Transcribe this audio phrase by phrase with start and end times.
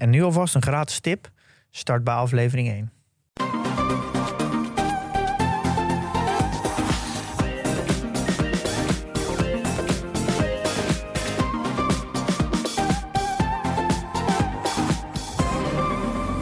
[0.00, 1.30] En nu alvast een gratis tip.
[1.70, 2.92] Start bij aflevering 1.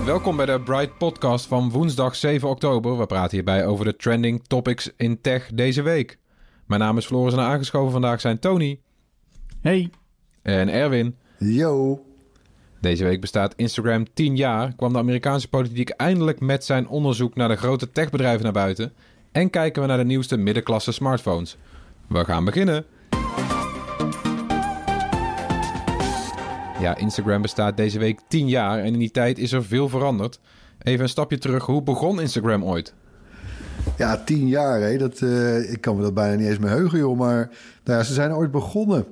[0.05, 2.99] Welkom bij de Bright Podcast van woensdag 7 oktober.
[2.99, 6.19] We praten hierbij over de trending topics in tech deze week.
[6.67, 8.81] Mijn naam is Floris en aangeschoven vandaag zijn Tony
[9.61, 9.91] Hey.
[10.43, 11.17] en Erwin.
[11.39, 12.08] Yo.
[12.81, 14.73] Deze week bestaat Instagram 10 jaar.
[14.77, 18.93] Kwam de Amerikaanse politiek eindelijk met zijn onderzoek naar de grote techbedrijven naar buiten.
[19.33, 21.57] En kijken we naar de nieuwste middenklasse smartphones.
[22.07, 22.85] We gaan beginnen.
[26.81, 30.41] Ja, Instagram bestaat deze week 10 jaar en in die tijd is er veel veranderd.
[30.83, 31.65] Even een stapje terug.
[31.65, 32.95] Hoe begon Instagram ooit?
[33.97, 34.99] Ja, tien jaar, hè?
[34.99, 37.19] Dat, eh, ik kan me dat bijna niet eens meer heugen, joh.
[37.19, 37.51] Maar
[37.85, 39.07] nou ja, ze zijn ooit begonnen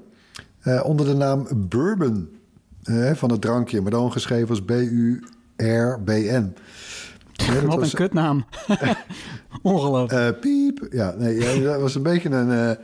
[0.61, 2.36] eh, onder de naam Bourbon
[2.87, 3.81] eh, van het drankje.
[3.81, 6.55] Maar dan geschreven als B-U-R-B-N.
[7.65, 8.45] Wat was, een kutnaam.
[9.63, 10.35] Ongelooflijk.
[10.35, 10.87] eh, piep.
[10.91, 12.51] Ja, nee, dat was een beetje een...
[12.51, 12.77] eh,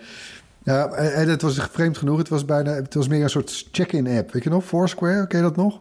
[0.64, 2.18] ja, en het was vreemd genoeg.
[2.18, 2.72] Het was bijna...
[2.72, 4.32] Het was meer een soort check-in app.
[4.32, 4.64] Weet je nog?
[4.64, 5.80] Foursquare, ken je dat nog?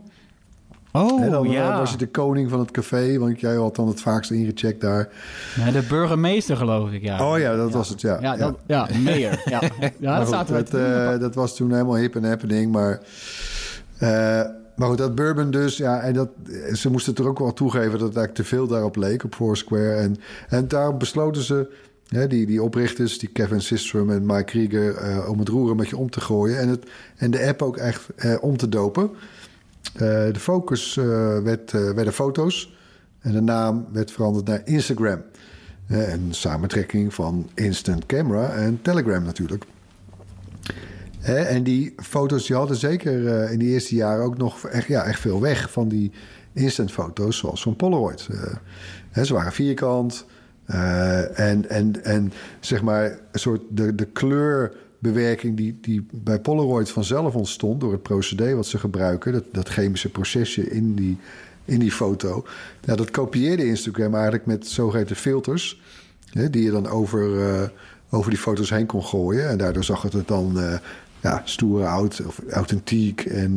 [0.92, 1.78] oh, dan eh, ja.
[1.78, 3.18] was je de koning van het café.
[3.18, 5.10] Want jij had dan het vaakst ingecheckt daar.
[5.56, 7.30] Ja, De burgemeester, geloof ik, ja.
[7.32, 8.18] Oh ja, dat was het, ja.
[8.22, 9.42] Ja, dat, ja, mayor.
[9.46, 9.62] Ja,
[10.00, 12.72] ja dat goed, zaten we dat, was toen helemaal hip en happening.
[12.72, 13.00] Maar,
[14.76, 15.78] maar goed, dat Bourbon dus.
[15.78, 16.30] Ja, en dat,
[16.74, 19.94] ze moesten er ook wel toegeven dat het eigenlijk te veel daarop leek, op Foursquare.
[19.94, 20.16] En,
[20.50, 21.74] en daarom besloten ze,
[22.28, 24.96] die, die oprichters, die Kevin Systrom en Mike Krieger...
[24.96, 26.60] eh, om het roer een beetje om te gooien.
[26.60, 29.10] En, het, en de app ook echt eh, om te dopen.
[29.94, 30.00] Eh,
[30.32, 32.76] de focus eh, werd, eh, werden foto's.
[33.20, 35.22] En de naam werd veranderd naar Instagram.
[35.88, 39.66] Eh, een samentrekking van Instant Camera en Telegram natuurlijk.
[41.22, 45.04] En die foto's die hadden zeker eh, in de eerste jaren ook nog echt, ja,
[45.04, 46.12] echt veel weg van die
[46.54, 48.28] instant foto's zoals van Polaroid.
[48.32, 48.54] Eh,
[49.10, 50.26] hè, ze waren vierkant
[50.66, 56.90] eh, en, en, en zeg maar een soort de, de kleurbewerking die, die bij Polaroid
[56.90, 61.18] vanzelf ontstond door het procedé wat ze gebruiken, dat, dat chemische procesje in die,
[61.66, 62.46] in die foto.
[62.84, 65.82] Ja, dat kopieerde Instagram eigenlijk met zogeheten filters.
[66.30, 67.72] Hè, die je dan over,
[68.10, 69.50] over die foto's heen kon gooien.
[69.50, 70.80] En daardoor zag het er dan
[71.22, 73.26] ja, stoer oud of authentiek.
[73.26, 73.54] En,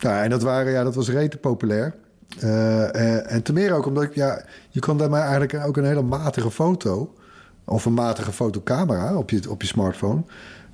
[0.00, 1.94] nou, en dat, waren, ja, dat was rete populair.
[2.40, 6.50] Eh, en te meer ook omdat ja, je kon daarmee eigenlijk ook een hele matige
[6.50, 7.14] foto...
[7.64, 10.22] of een matige fotocamera op je, op je smartphone...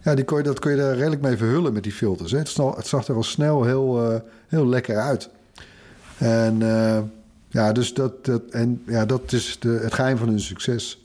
[0.03, 2.33] Ja, die kon je, dat kon je er redelijk mee verhullen met die filters.
[2.33, 2.39] Hè.
[2.39, 5.29] Het, snel- het zag er al snel heel, heel lekker uit.
[6.19, 6.59] En
[7.49, 11.04] ja, dus dat, dat, en, ja, dat is de, het geheim van hun succes.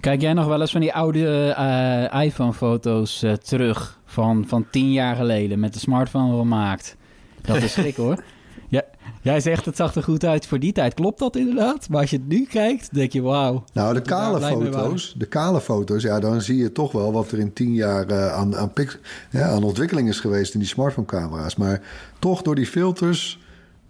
[0.00, 4.92] Kijk jij nog wel eens van die oude eh, iPhone-foto's eh, terug van, van tien
[4.92, 6.96] jaar geleden met de smartphone gemaakt?
[7.42, 8.22] Dat is schrik hoor.
[8.68, 8.82] Ja,
[9.22, 10.94] jij zegt het zag er goed uit voor die tijd.
[10.94, 11.88] Klopt dat inderdaad?
[11.88, 13.64] Maar als je het nu kijkt, denk je wauw.
[13.72, 17.38] Nou, de kale foto's, de kale foto's, ja, dan zie je toch wel wat er
[17.38, 18.98] in tien jaar eh, aan, aan, pix-
[19.30, 21.56] ja, aan ontwikkeling is geweest in die smartphone-camera's.
[21.56, 21.80] Maar
[22.18, 23.38] toch door die filters,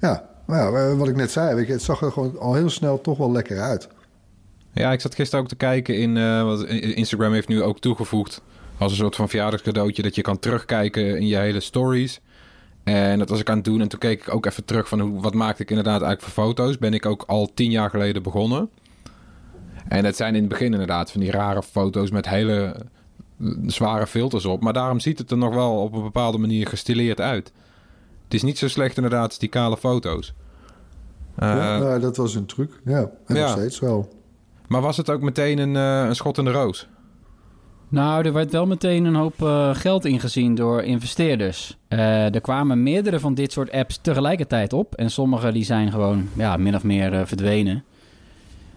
[0.00, 2.71] ja, nou ja, wat ik net zei, weet je, het zag er gewoon al heel
[2.71, 3.89] snel toch wel lekker uit.
[4.79, 6.17] Ja, ik zat gisteren ook te kijken in...
[6.17, 8.43] eh, wat Instagram heeft nu ook toegevoegd
[8.79, 10.03] als een soort van verjaardagscadeautje...
[10.03, 12.21] dat je kan terugkijken in je hele stories.
[12.85, 13.81] En dat was ik aan het doen.
[13.81, 16.45] En toen keek ik ook even terug van hoe, wat maakte ik inderdaad eigenlijk voor
[16.45, 16.79] foto's.
[16.79, 18.71] Ben ik ook al tien jaar geleden begonnen.
[19.89, 22.87] En het zijn in het begin inderdaad van die rare foto's met hele
[23.41, 24.63] eh, zware filters op.
[24.63, 27.53] Maar daarom ziet het er nog wel op een bepaalde manier gestileerd uit.
[28.25, 30.34] Het is niet zo slecht inderdaad als die kale foto's.
[31.37, 33.11] Eh, ja, nou, dat was een truc, ja.
[33.27, 33.41] En ja.
[33.41, 34.15] nog steeds wel.
[34.68, 36.89] Maar was het ook meteen een, eh, een schot in de roos?
[37.89, 41.77] Nou, er werd wel meteen een hoop eh, geld ingezien door investeerders.
[41.89, 44.95] Eh, er kwamen meerdere van dit soort apps tegelijkertijd op.
[44.95, 47.84] En sommige die zijn gewoon ja, min of meer eh, verdwenen.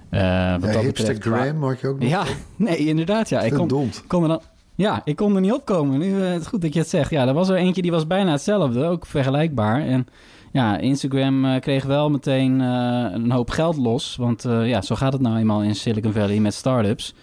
[0.10, 2.10] Eh, wat Ja, dat betreft qua- Hipstagram had je ook nog.
[2.10, 2.24] Ja,
[2.56, 3.30] nee, inderdaad.
[3.30, 3.42] Ja.
[3.42, 4.42] Ik kon, kon er dan,
[4.76, 6.00] ja, ik kon er niet opkomen.
[6.00, 7.10] Nu, eh, het is goed dat je het zegt.
[7.10, 9.82] Ja, er was er eentje die was bijna hetzelfde, ook vergelijkbaar.
[9.82, 10.08] En
[10.52, 14.16] ja, Instagram eh, kreeg wel meteen eh, een hoop geld los.
[14.16, 17.14] Want eh, ja, zo gaat het nou eenmaal in Silicon Valley met startups.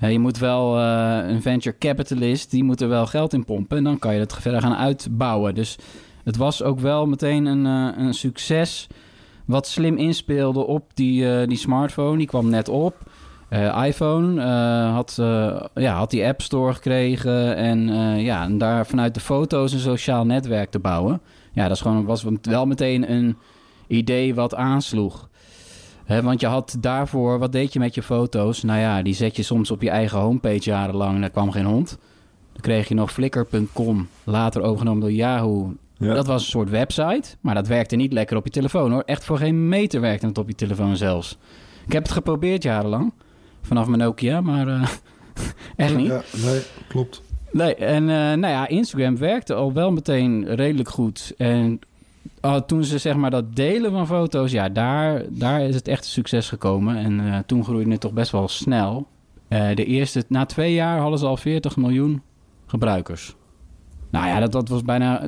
[0.00, 3.76] Je moet wel een venture capitalist, die moet er wel geld in pompen.
[3.76, 5.54] En dan kan je het verder gaan uitbouwen.
[5.54, 5.78] Dus
[6.24, 7.64] het was ook wel meteen een,
[8.00, 8.86] een succes...
[9.44, 12.18] wat slim inspeelde op die, die smartphone.
[12.18, 12.96] Die kwam net op.
[13.86, 15.14] IPhone eh, had,
[15.74, 17.56] ja, had die App Store gekregen...
[17.56, 17.88] en,
[18.20, 21.20] ja, en daar vanuit de foto's een sociaal netwerk te bouwen.
[21.54, 23.36] Ja, dat is gewoon, was wel meteen een
[23.86, 25.28] idee wat aansloeg.
[26.04, 28.62] Hè, want je had daarvoor, wat deed je met je foto's?
[28.62, 31.64] Nou ja, die zet je soms op je eigen homepage jarenlang en daar kwam geen
[31.64, 31.98] hond.
[32.52, 35.74] Dan kreeg je nog Flickr.com, later overgenomen door Yahoo.
[35.98, 36.14] Ja.
[36.14, 39.02] Dat was een soort website, maar dat werkte niet lekker op je telefoon hoor.
[39.06, 41.38] Echt voor geen meter werkte het op je telefoon zelfs.
[41.86, 43.12] Ik heb het geprobeerd jarenlang,
[43.62, 44.88] vanaf mijn Nokia, maar eh,
[45.76, 46.06] echt niet.
[46.06, 47.22] Ja, nee, klopt.
[47.54, 51.34] Nee, en eh, nou ja, Instagram werkte al wel meteen redelijk goed.
[51.36, 51.80] En
[52.40, 56.04] ah, toen ze zeg maar dat delen van foto's, ja, daar, daar is het echt
[56.04, 56.96] succes gekomen.
[56.96, 59.06] En eh, toen groeide het toch best wel snel.
[59.48, 62.22] Eh, de eerste, na twee jaar hadden ze al 40 miljoen
[62.66, 63.34] gebruikers.
[64.10, 65.20] Nou ja, dat, dat was bijna...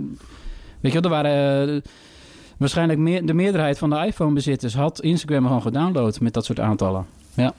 [0.80, 1.82] Weet je wel, er waren...
[2.56, 7.06] waarschijnlijk meer, de meerderheid van de iPhone-bezitters had Instagram gewoon gedownload met dat soort aantallen.
[7.34, 7.54] Ja.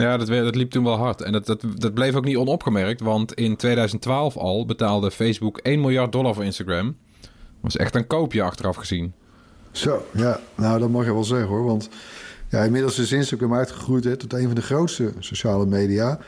[0.00, 1.22] Ja, dat, dat liep toen wel hard.
[1.22, 5.80] En dat, dat, dat bleef ook niet onopgemerkt, want in 2012 al betaalde Facebook 1
[5.80, 6.96] miljard dollar voor Instagram.
[7.60, 9.12] was echt een koopje achteraf gezien.
[9.70, 11.64] Zo, ja, nou dat mag je wel zeggen hoor.
[11.64, 11.88] Want
[12.48, 16.18] ja, inmiddels is Instagram uitgegroeid hè, tot een van de grootste sociale media.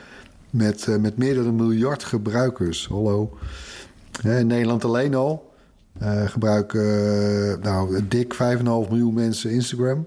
[0.50, 2.88] Met, eh, met meer dan een miljard gebruikers.
[2.88, 3.38] Hallo.
[4.22, 5.52] In Nederland alleen al
[5.98, 6.80] eh, gebruiken
[7.50, 10.06] eh, nou, dik 5,5 miljoen mensen Instagram.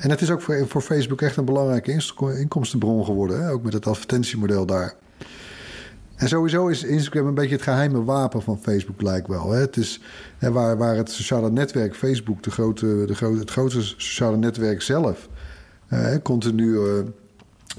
[0.00, 2.02] En het is ook voor, voor Facebook echt een belangrijke
[2.38, 3.42] inkomstenbron geworden.
[3.42, 3.50] Hè?
[3.50, 4.94] Ook met het advertentiemodel daar.
[6.16, 9.50] En sowieso is Instagram een beetje het geheime wapen van Facebook, lijkt wel.
[9.50, 10.00] Het is
[10.38, 15.28] waar, waar het sociale netwerk Facebook, de grote, de grote, het grootste sociale netwerk zelf,
[16.22, 17.04] continu eh,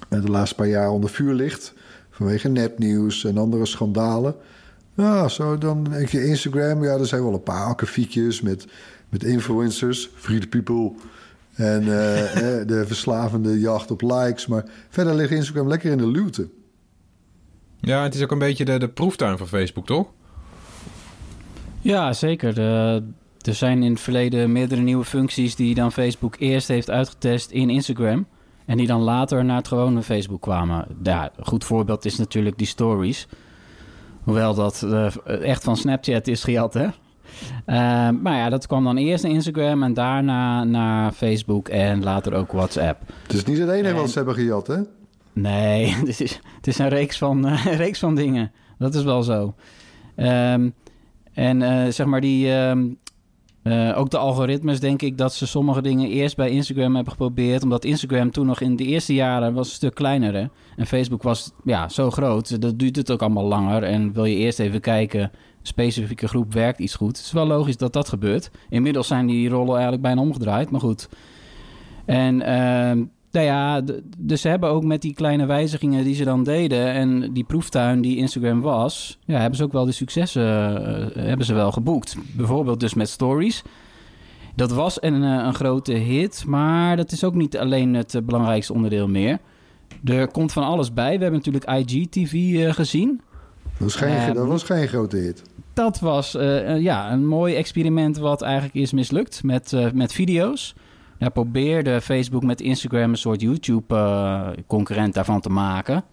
[0.09, 1.73] de laatste paar jaar onder vuur ligt.
[2.09, 4.35] Vanwege nepnieuws en andere schandalen.
[4.94, 6.83] Ja, zo dan denk je Instagram.
[6.83, 8.68] Ja, er zijn wel een paar akkefietjes met,
[9.09, 10.94] met influencers, free people.
[11.61, 14.47] En eh, de verslavende jacht op likes.
[14.47, 16.49] Maar verder ligt Instagram lekker in de luwte.
[17.79, 20.07] Ja, het is ook een beetje de, de proeftuin van Facebook, toch?
[21.81, 22.53] Ja, zeker.
[22.53, 23.03] De-
[23.41, 27.69] er zijn in het verleden meerdere nieuwe functies die dan Facebook eerst heeft uitgetest in
[27.69, 28.25] Instagram.
[28.65, 30.87] En die dan later naar het gewone Facebook kwamen.
[31.03, 33.27] Ja, een goed voorbeeld is natuurlijk die stories.
[34.23, 35.11] Hoewel dat eh,
[35.41, 36.87] echt van Snapchat is gejat, hè?
[37.66, 42.33] Eh, maar ja, dat kwam dan eerst naar Instagram en daarna naar Facebook en later
[42.33, 43.01] ook WhatsApp.
[43.24, 44.78] Het is niet het enige En- wat ze hebben gejat, hè?
[45.33, 46.19] Nee, het is,
[46.56, 48.51] het is een reeks van, een reeks van dingen.
[48.78, 49.54] Dat is wel zo.
[50.16, 50.69] Ehm,
[51.33, 52.54] en eh, zeg maar die...
[52.54, 52.88] ehm,
[53.63, 57.63] eh, ook de algoritmes, denk ik, dat ze sommige dingen eerst bij Instagram hebben geprobeerd.
[57.63, 60.33] Omdat Instagram toen nog in de eerste jaren was een stuk kleiner.
[60.33, 60.45] Hè?
[60.75, 62.62] En Facebook was ja, zo groot.
[62.62, 63.83] Dat duurt het ook allemaal langer.
[63.83, 67.17] En wil je eerst even kijken, specifieke groep werkt iets goed.
[67.17, 68.51] Het is wel logisch dat dat gebeurt.
[68.69, 71.09] Inmiddels zijn die rollen eigenlijk bijna omgedraaid, maar goed.
[72.05, 73.81] En ehm, nou ja,
[74.17, 76.87] dus ze hebben ook met die kleine wijzigingen die ze dan deden...
[76.87, 79.19] en die proeftuin die Instagram was...
[79.25, 80.43] ja, hebben ze ook wel de successen
[81.15, 82.15] eh, hebben ze wel geboekt.
[82.35, 83.63] Bijvoorbeeld dus met stories.
[84.55, 88.21] Dat was een, eh, een grote hit, maar dat is ook niet alleen het eh,
[88.21, 89.39] belangrijkste onderdeel meer.
[90.03, 91.15] Er komt van alles bij.
[91.17, 93.21] We hebben natuurlijk IGTV gezien.
[93.81, 95.42] Dat was geen, dat was geen grote hit.
[95.74, 100.13] Dat was eh, eh, ja, een mooi experiment wat eigenlijk is mislukt met, eh, met
[100.13, 100.76] video's.
[101.18, 106.04] Daar probeerde Facebook met Instagram een soort YouTube-concurrent daarvan te maken.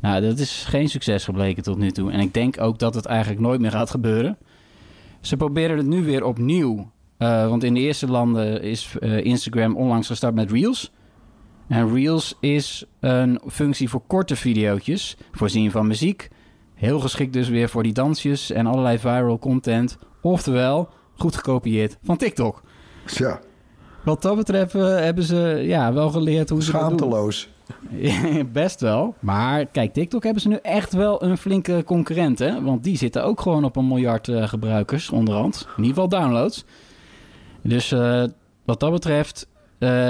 [0.00, 2.12] Nou, dat is geen succes gebleken tot nu toe.
[2.12, 4.38] En ik denk ook dat het eigenlijk nooit meer gaat gebeuren.
[5.20, 6.90] Ze proberen het nu weer opnieuw.
[7.18, 10.92] Want in de eerste landen is Instagram onlangs gestart met Reels.
[11.68, 16.28] En Reels is een functie voor korte video's, voorzien van muziek.
[16.82, 19.98] Heel geschikt dus weer voor die dansjes en allerlei viral content.
[20.20, 22.62] Oftewel, goed gekopieerd van TikTok.
[23.06, 23.40] Tja,
[24.04, 26.98] Wat dat betreft eh, hebben ze ja, wel geleerd hoe ze dat doen.
[26.98, 27.48] schaamteloos.
[28.52, 29.14] Best wel.
[29.20, 32.38] Maar kijk, TikTok hebben ze nu echt wel een flinke concurrent.
[32.38, 32.62] Hè?
[32.62, 35.66] Want die zitten ook gewoon op een miljard eh, gebruikers onderhand.
[35.76, 36.64] In ieder geval downloads.
[37.62, 38.24] Dus eh,
[38.64, 39.50] wat dat betreft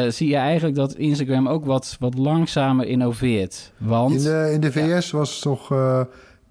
[0.09, 3.73] zie je eigenlijk dat Instagram ook wat, wat langzamer innoveert.
[3.79, 4.12] Want...
[4.12, 6.00] In de, in de VS was toch eh,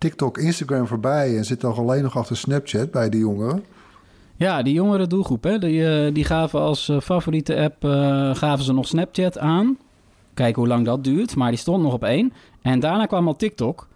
[0.01, 1.37] TikTok, Instagram voorbij...
[1.37, 3.63] en zit toch alleen nog achter Snapchat bij de jongeren?
[4.35, 8.65] Ja, die jongere doelgroep, hè, die, eh, die gaven als eh, favoriete app eh, gaven
[8.65, 9.77] ze nog Snapchat aan.
[10.33, 12.33] Kijken hoe lang dat duurt, maar die stond nog op één.
[12.61, 13.87] En daarna kwam al TikTok.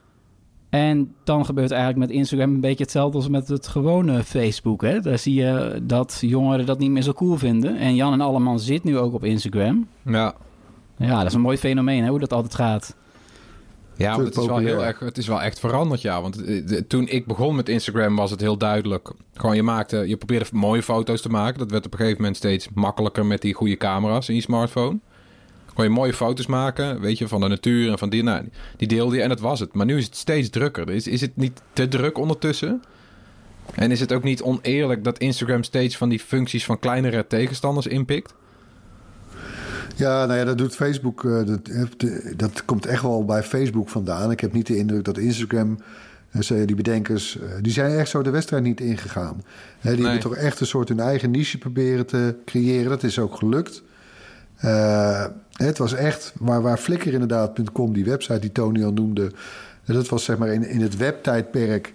[0.70, 4.82] En dan gebeurt eigenlijk met Instagram een beetje hetzelfde als met het gewone Facebook.
[4.82, 5.00] Hè?
[5.00, 7.78] Daar zie je dat jongeren dat niet meer zo cool vinden.
[7.78, 9.88] En Jan en Alleman zit nu ook op Instagram.
[10.02, 10.36] Ja,
[10.98, 12.96] Ja, dat is een mooi fenomeen, hè, hoe dat altijd gaat.
[13.98, 16.22] Ja, want het is, wel heel erg, het is wel echt veranderd, ja.
[16.22, 19.12] Want eh, toen ik begon met Instagram was het heel duidelijk.
[19.34, 21.60] Gewoon, je maakte, je probeerde mooie foto's te maken.
[21.60, 25.00] Dat werd op een gegeven moment steeds makkelijker met die goede camera's in je smartphone.
[25.74, 28.88] Kon je mooie foto's maken, weet je, van de natuur en van die, nou, die
[28.88, 29.74] deelde je en dat was het.
[29.74, 30.90] Maar nu is het steeds drukker.
[30.90, 32.82] Is, is het niet te druk ondertussen?
[33.74, 37.88] En is het ook niet oneerlijk dat Instagram steeds van die functies van kleinere tegenstanders
[37.88, 38.34] inpikt?
[39.96, 41.24] Ja, nou ja, dat doet Facebook.
[41.26, 44.32] eh, dat, dat komt echt wel bij Facebook vandaan.
[44.32, 45.78] Ik heb niet de indruk dat Instagram,
[46.32, 49.42] eh, die bedenkers, eh, die zijn echt zo de wedstrijd niet ingegaan.
[49.82, 50.02] Die Nee.
[50.02, 52.90] hebben toch echt een soort hun eigen niche proberen te creëren.
[52.90, 53.84] Dat is ook gelukt.
[55.52, 59.32] Het was echt waar, waar Flickr inderdaad.com, die website die Tony al noemde.
[59.86, 61.94] Dat was zeg maar in, in het webtijdperk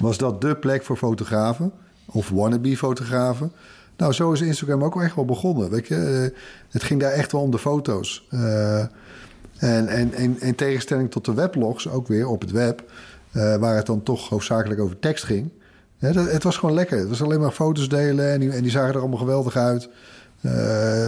[0.00, 1.72] was dat de plek voor fotografen
[2.06, 3.52] of wannabe fotografen.
[3.96, 5.70] Nou, zo is Instagram ook echt wel begonnen.
[5.70, 5.96] Weet je?
[5.96, 6.38] Eh,
[6.70, 8.26] het ging daar echt wel om de foto's.
[8.30, 8.80] Eh,
[9.58, 12.84] en, en, in tegenstelling tot de weblogs, ook weer op het web,
[13.32, 15.50] eh, waar het dan toch hoofdzakelijk over tekst ging.
[15.98, 16.98] Het was gewoon lekker.
[16.98, 19.88] Het was alleen maar foto's delen en die, en die zagen er allemaal geweldig uit.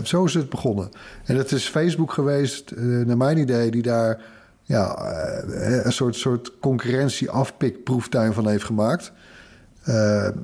[0.03, 0.89] Zo is het begonnen.
[1.25, 4.23] En het is Facebook geweest, naar mijn idee, die daar
[4.63, 4.99] ja,
[5.85, 9.13] een soort, soort concurrentie-afpikproeftuin van heeft gemaakt.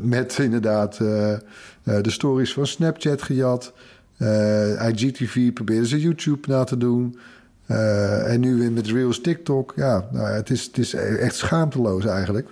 [0.00, 0.98] Met inderdaad
[1.82, 3.72] de stories van Snapchat gejat.
[4.16, 7.18] Eh IGTV probeerden ze YouTube na te doen.
[7.66, 9.72] Eh, en nu weer met Reels TikTok.
[9.76, 12.48] Ja, nou, ja, het, is, het is echt schaamteloos eigenlijk.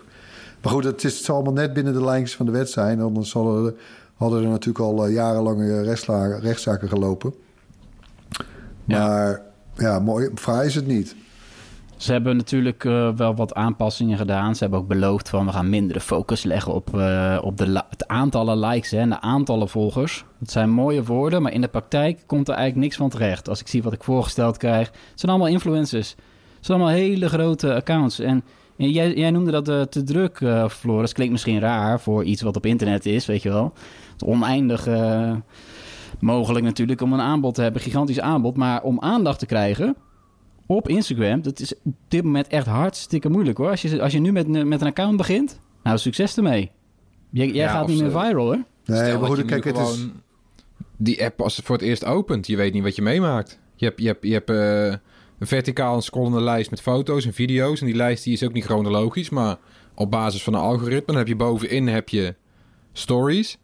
[0.62, 3.00] Maar goed, het, is, het zal allemaal net binnen de lijntjes van de wet zijn.
[3.00, 3.74] Anders hadden, er-
[4.14, 5.82] hadden er natuurlijk al eh, jarenlange
[6.40, 7.34] rechtszaken gelopen.
[8.84, 9.06] Ja.
[9.08, 9.42] Maar
[9.76, 11.14] ja, mooi, fraai is het niet.
[12.00, 14.54] Ze hebben natuurlijk eh, wel wat aanpassingen gedaan.
[14.54, 18.06] Ze hebben ook beloofd van we gaan mindere focus leggen op, eh, op de het
[18.06, 20.24] aantallen likes hè, en de aantallen volgers.
[20.38, 23.48] Dat zijn mooie woorden, maar in de praktijk komt er eigenlijk niks van terecht.
[23.48, 26.10] Als ik zie wat ik voorgesteld krijg, het zijn allemaal influencers.
[26.56, 28.18] Het zijn allemaal hele grote accounts.
[28.18, 28.44] En,
[28.76, 31.12] jij, jij noemde dat eh, te druk, Floris.
[31.12, 33.72] Klinkt misschien raar voor iets wat op internet is, weet je wel.
[34.12, 34.88] Het oneindig
[36.20, 38.56] mogelijk natuurlijk om een aanbod te hebben, gigantisch aanbod.
[38.56, 39.96] Maar om aandacht te krijgen
[40.76, 43.70] op Instagram, dat is op dit moment echt hartstikke moeilijk hoor.
[43.70, 46.70] Als je, als je nu met, een- met een account begint, nou succes ermee.
[47.30, 48.64] Jij, jij Ja, gaat niet meer ze- viral hoor.
[48.84, 50.06] Nee, Stel maar goed, kijk, het is...
[50.96, 53.58] Die app als het voor het eerst opent, je weet niet wat je meemaakt.
[53.74, 54.86] Je hebt, je hebt, je hebt eh,
[55.38, 57.80] een verticaal een scrollende lijst met foto's en video's.
[57.80, 59.56] En die lijst die is ook niet chronologisch, maar
[59.94, 61.06] op basis van een algoritme.
[61.06, 62.34] Dan heb je bovenin heb je
[62.92, 63.58] stories.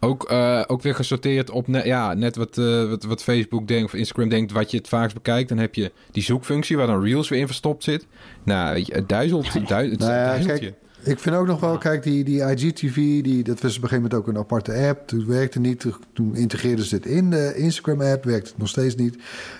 [0.00, 3.84] Ook, eh, ook weer gesorteerd op net, ja, net wat, eh, wat, wat Facebook denkt
[3.84, 5.48] of Instagram denkt wat je het vaakst bekijkt.
[5.48, 8.06] Dan heb je die zoekfunctie waar dan Reels weer in verstopt zit.
[8.42, 9.52] Nou, weet je, het duizelt.
[9.52, 10.74] Het duizelt, het Nou ja, kijk.
[11.02, 13.96] Ik vind ook nog wel, kijk, die, die IGTV, die, dat was op een gegeven
[13.96, 15.06] moment ook een aparte app.
[15.08, 19.16] Toen werkte niet, toen- integreerden ze dit in de Instagram-app, werkt het nog steeds niet.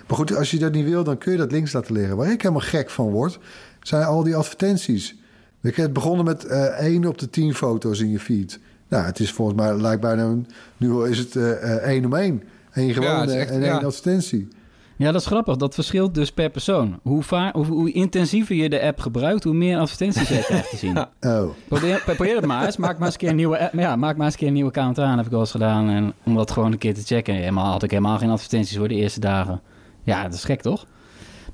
[0.06, 2.16] Maar goed, als je dat niet wil, dan kun je dat links laten liggen.
[2.16, 3.38] Waar ik helemaal gek van word,
[3.82, 5.16] zijn al die advertenties.
[5.60, 6.44] Het begonnen met
[6.78, 8.58] één op de tien foto's in je feed.
[8.88, 12.14] Nou, het is volgens mij, lijkt bijna, een- nu is het eh, eh, één om
[12.14, 12.42] één.
[12.72, 13.78] Eén gewone echt- en één ja.
[13.78, 14.48] advertentie.
[14.96, 15.56] Ja, dat is grappig.
[15.56, 16.98] Dat verschilt dus per persoon.
[17.02, 20.76] Hoe, vaar, hoe, hoe intensiever je de app gebruikt, hoe meer advertenties je krijgt te
[20.76, 20.96] zien.
[21.20, 22.76] Oh, Probeer, probeer het maar eens.
[22.76, 24.54] Maak maar eens een keer een nieuwe, app- ja, maak maar eens een keer een
[24.54, 25.16] nieuwe account aan.
[25.16, 25.88] Heb ik wel eens gedaan.
[25.88, 27.34] En om dat gewoon een keer te checken.
[27.34, 29.60] Helemaal, had ik helemaal geen advertenties voor de eerste dagen.
[30.02, 30.86] Ja, dat is gek toch?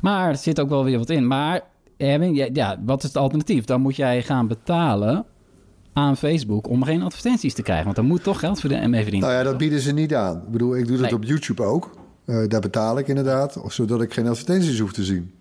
[0.01, 1.27] Maar er zit ook wel weer wat in.
[1.27, 1.61] Maar
[1.97, 3.65] Erwin, ja, ja, wat is het alternatief?
[3.65, 5.25] Dan moet jij gaan betalen
[5.95, 7.85] aan Facebook om geen advertenties te krijgen.
[7.85, 9.29] Want dan moet toch geld verdienen mee verdienen.
[9.29, 10.37] Nou ja, dat bieden ze niet aan.
[10.37, 11.15] Ik bedoel, ik doe dat Nee.
[11.15, 11.91] op YouTube ook.
[12.25, 15.33] Eh, daar betaal ik inderdaad, of zodat ik geen advertenties hoef te zien.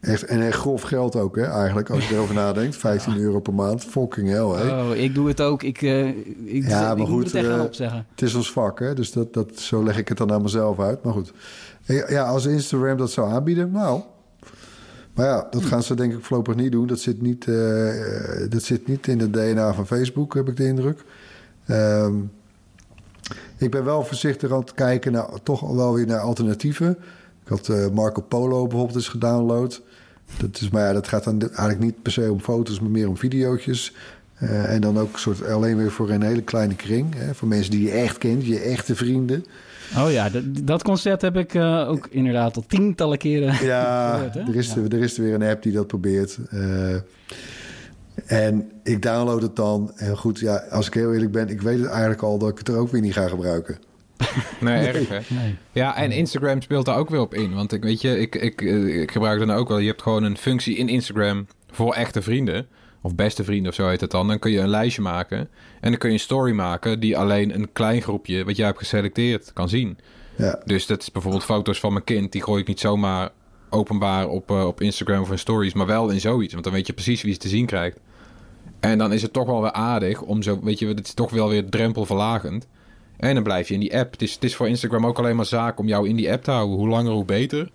[0.00, 2.76] Echt, en echt grof geld ook, hè, eigenlijk, als je erover nadenkt.
[2.76, 4.82] 15 euro per maand, fucking hell, hè.
[4.82, 5.62] Oh, ik doe het ook.
[5.62, 8.06] Ik, eh, ik, Ja, ik maar moet goed, het eh, opzeggen.
[8.10, 10.80] Het is ons vak, hè, dus dat, dat, zo leg ik het dan aan mezelf
[10.80, 11.02] uit.
[11.02, 11.32] Maar goed,
[12.08, 14.00] ja, als Instagram dat zou aanbieden, nou...
[15.16, 16.86] Maar ja, dat gaan ze denk ik voorlopig niet doen.
[16.86, 20.56] Dat zit niet, eh, eh, dat zit niet in het DNA van Facebook, heb ik
[20.56, 21.04] de indruk.
[21.66, 22.14] Ehm,
[23.56, 26.96] ik ben wel voorzichtig aan het kijken naar toch wel weer naar alternatieven.
[27.42, 29.82] Ik had eh, Marco Polo bijvoorbeeld eens gedownload.
[30.38, 33.08] Dat is, maar ja, dat gaat dan eigenlijk niet per se om foto's, maar meer
[33.08, 33.94] om videootjes.
[34.34, 37.14] Eh, en dan ook soort alleen weer voor een hele kleine kring.
[37.14, 39.44] Hè, voor mensen die je echt kent, je echte vrienden.
[39.98, 44.34] Oh ja, dat, dat concept heb ik eh, ook inderdaad al tientallen keren Ja, gehoord,
[44.34, 44.40] hè?
[44.40, 44.82] er is, Ja.
[44.88, 46.38] er is er weer een app die dat probeert.
[46.50, 46.94] Eh,
[48.26, 49.92] en ik download het dan.
[49.96, 52.58] En goed, ja, als ik heel eerlijk ben, ik weet het eigenlijk al dat ik
[52.58, 53.78] het er ook weer niet ga gebruiken.
[54.60, 55.18] Nee, erg hè?
[55.34, 55.56] Nee.
[55.72, 57.54] Ja, en Instagram speelt daar ook weer op in.
[57.54, 59.78] Want ik weet je, ik, ik, eh, ik gebruik dan ook wel.
[59.78, 62.66] Je hebt gewoon een functie in Instagram voor echte vrienden.
[63.06, 64.28] Of beste vrienden of zo heet het dan.
[64.28, 65.38] Dan kun je een lijstje maken.
[65.80, 68.78] En dan kun je een story maken die alleen een klein groepje, wat jij hebt
[68.78, 69.98] geselecteerd, kan zien.
[70.36, 72.32] Ja, Dus dat is bijvoorbeeld foto's van mijn kind.
[72.32, 73.30] Die gooi ik niet zomaar
[73.70, 76.52] openbaar op, eh, op Instagram of in stories, maar wel in zoiets.
[76.52, 78.00] Want dan weet je precies wie het te zien krijgt.
[78.80, 81.30] En dan is het toch wel weer aardig om zo, weet je, het is toch
[81.30, 82.66] wel weer drempelverlagend.
[83.16, 84.12] En dan blijf je in die app.
[84.12, 86.42] Het is, het is voor Instagram ook alleen maar zaak om jou in die app
[86.42, 86.76] te houden.
[86.76, 87.70] Hoe langer, hoe beter.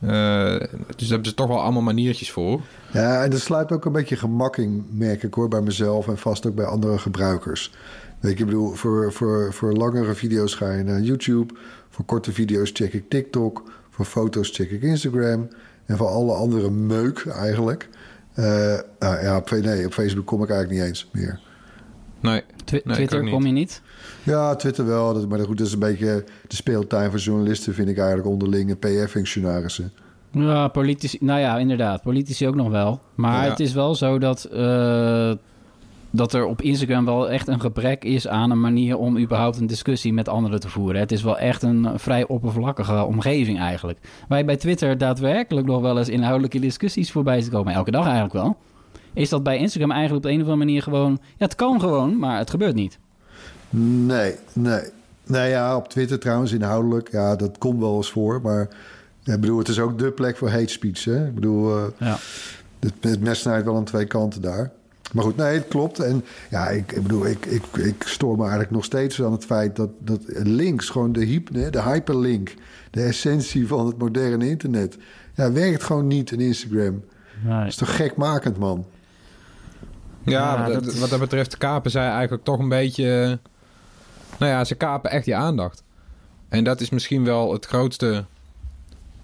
[0.00, 0.58] Eh,
[0.96, 2.60] dus daar hebben ze toch wel allemaal maniertjes voor.
[2.92, 6.18] Ja, en er sluit ook een beetje gemak in, merk ik hoor, bij mezelf en
[6.18, 7.74] vast ook bij andere gebruikers.
[8.20, 11.54] Weet ik bedoel, voor, voor, voor langere video's ga je naar YouTube.
[11.88, 13.62] Voor korte video's check ik TikTok.
[13.90, 15.48] Voor foto's check ik Instagram.
[15.86, 17.88] En voor alle andere meuk eigenlijk.
[18.34, 18.44] Uh,
[18.98, 21.40] nou ja, op, nee, op Facebook kom ik eigenlijk niet eens meer.
[22.20, 23.82] Nee, Twi- nee, Twitter kom je niet?
[24.22, 25.14] Ja, Twitter wel.
[25.14, 28.70] Dat, maar goed, dat is een beetje de speeltuin van journalisten, vind ik eigenlijk onderling
[28.70, 29.92] en PR-functionarissen.
[30.30, 31.18] Ja, politici.
[31.20, 32.02] Nou ja, inderdaad.
[32.02, 33.00] Politici ook nog wel.
[33.14, 33.50] Maar Ja.
[33.50, 35.32] het is wel zo dat, eh,
[36.10, 39.66] dat er op Instagram wel echt een gebrek is aan een manier om überhaupt een
[39.66, 41.00] discussie met anderen te voeren.
[41.00, 43.98] Het is wel echt een vrij oppervlakkige omgeving eigenlijk.
[44.28, 47.72] Waar je bij Twitter daadwerkelijk nog wel eens inhoudelijke discussies voorbij ziet komen.
[47.74, 48.56] Elke dag eigenlijk wel.
[49.18, 51.18] Is dat bij Instagram eigenlijk op de een of andere manier gewoon...
[51.36, 52.98] Ja, het kan gewoon, maar het gebeurt niet.
[53.70, 54.80] Nee, nee.
[55.26, 57.10] Nou ja, op Twitter trouwens inhoudelijk.
[57.12, 58.40] Ja, dat komt wel eens voor.
[58.42, 58.68] Maar
[59.24, 61.04] ik bedoel, het is ook de plek voor hate speech.
[61.04, 61.26] Hè?
[61.26, 62.16] Ik bedoel, eh, Ja.
[62.78, 64.70] het, het mes snijdt wel aan twee kanten daar.
[65.12, 65.98] Maar goed, nee, het klopt.
[65.98, 69.44] En ja, ik, ik bedoel, ik, ik, ik stoor me eigenlijk nog steeds aan het
[69.44, 72.54] feit dat, dat links, gewoon de, hyp, nee, de hyperlink,
[72.90, 74.96] de essentie van het moderne internet,
[75.34, 77.04] ja, werkt gewoon niet in Instagram.
[77.46, 78.86] Dat is toch gekmakend, man?
[80.30, 83.22] Ja, Ja, wat, dat dat, is- wat dat betreft kapen zij eigenlijk toch een beetje...
[83.22, 83.50] eh,
[84.38, 85.82] Nou ja, ze kapen echt je aandacht.
[86.48, 88.24] En dat is misschien wel het grootste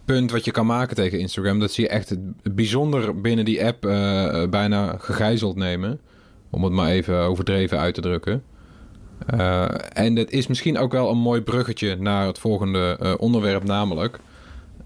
[0.04, 1.58] punt wat je kan maken tegen Instagram.
[1.60, 6.00] Dat ze je echt het bijzonder binnen die app eh, bijna gegijzeld nemen.
[6.50, 8.42] Om het maar even overdreven uit te drukken.
[9.26, 13.64] Eh, en dat is misschien ook wel een mooi bruggetje naar het volgende eh, onderwerp,
[13.64, 14.18] namelijk...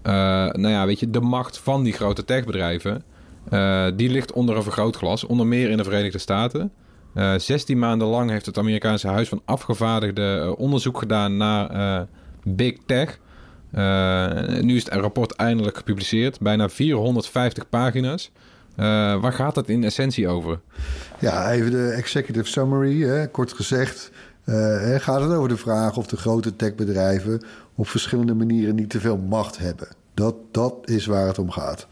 [0.01, 0.13] eh,
[0.51, 3.03] nou ja, weet je, de macht van die grote techbedrijven...
[3.49, 6.71] Eh, die ligt onder een vergrootglas, onder meer in de Verenigde Staten.
[7.13, 12.07] Eh 16 maanden lang heeft het Amerikaanse Huis van Afgevaardigden eh, onderzoek gedaan naar
[12.43, 13.19] Big Tech.
[14.61, 18.31] Nu is het rapport eindelijk gepubliceerd, bijna 450 pagina's.
[19.21, 20.59] Waar gaat het in essentie over?
[21.19, 23.01] Ja, even de executive summary.
[23.01, 23.27] Hè.
[23.27, 24.11] Kort gezegd
[24.97, 27.41] gaat het over de vraag of de grote techbedrijven
[27.75, 29.87] op verschillende manieren niet te veel macht hebben.
[30.13, 31.87] Dat, dat is waar het om gaat.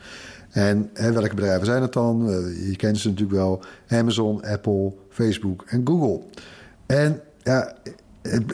[0.58, 2.30] En hè, welke bedrijven zijn het dan?
[2.30, 3.60] Eh, je kent ze natuurlijk wel.
[3.88, 6.20] Amazon, Apple, Facebook en Google.
[6.86, 7.74] En ja,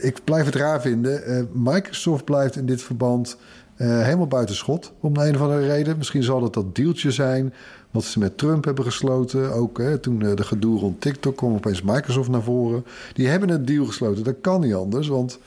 [0.01, 1.25] ik- blijf het raar vinden.
[1.25, 3.37] Eh, Microsoft blijft in dit verband
[3.75, 4.91] eh, helemaal buiten schot.
[4.99, 5.97] Om de een of andere reden.
[5.97, 7.53] Misschien zal het dat deeltje zijn.
[7.91, 9.53] Wat ze met Trump hebben gesloten.
[9.53, 12.85] Ook hè, toen de gedoe rond TikTok kwam opeens Microsoft naar voren.
[13.13, 14.23] Die hebben een deal gesloten.
[14.23, 15.07] Dat kan niet anders.
[15.07, 15.39] Want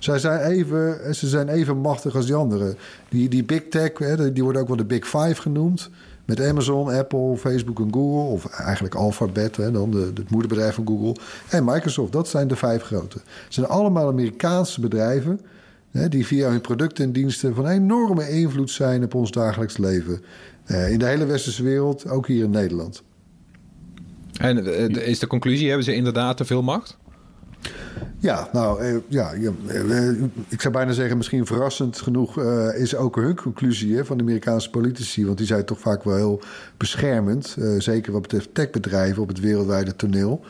[0.00, 2.76] zij zijn even, ze zijn even machtig als die anderen.
[3.08, 5.90] Die, die big tech, hè, die worden ook wel de big five genoemd.
[6.24, 8.32] Met Amazon, Apple, Facebook en Google.
[8.32, 11.16] Of eigenlijk Alphabet, hè, dan het moederbedrijf van Google.
[11.48, 13.18] En Microsoft, dat zijn de vijf grote.
[13.44, 15.40] Het zijn allemaal Amerikaanse bedrijven...
[15.90, 20.22] Hè, die via hun producten en diensten van enorme invloed zijn op ons dagelijks leven.
[20.64, 23.02] Eh, in de hele westerse wereld, ook hier in Nederland.
[24.40, 26.96] En eh, is de conclusie, hebben ze inderdaad te veel macht?
[28.18, 30.08] Ja, nou, eh, ja, ja, eh,
[30.48, 34.22] ik zou bijna zeggen, misschien verrassend genoeg eh, is ook hun conclusie hè, van de
[34.22, 35.26] Amerikaanse politici.
[35.26, 36.40] Want die zijn toch vaak wel heel
[36.76, 37.56] beschermend.
[37.58, 40.40] eh, zeker wat betreft techbedrijven op het wereldwijde toneel.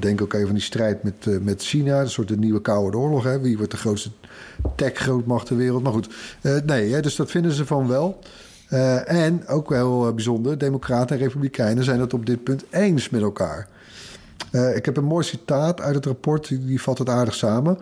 [0.00, 3.24] Denk ook even aan die strijd met, eh, met China, een soort nieuwe Koude Oorlog.
[3.24, 3.40] Hè.
[3.40, 4.10] Wie wordt de grootste
[4.76, 5.82] tech-grootmacht ter wereld?
[5.82, 6.08] Maar goed,
[6.40, 8.18] eh, nee, hè, dus dat vinden ze van wel.
[8.68, 13.10] Eh, en ook wel eh, bijzonder, Democraten en Republikeinen zijn het op dit punt eens
[13.10, 13.68] met elkaar.
[14.54, 17.78] Eh, ik heb een mooi citaat uit het rapport, die, vat het aardig samen.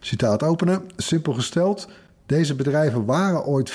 [0.00, 0.82] Citaat openen.
[0.96, 1.88] Simpel gesteld,
[2.26, 3.70] deze bedrijven waren ooit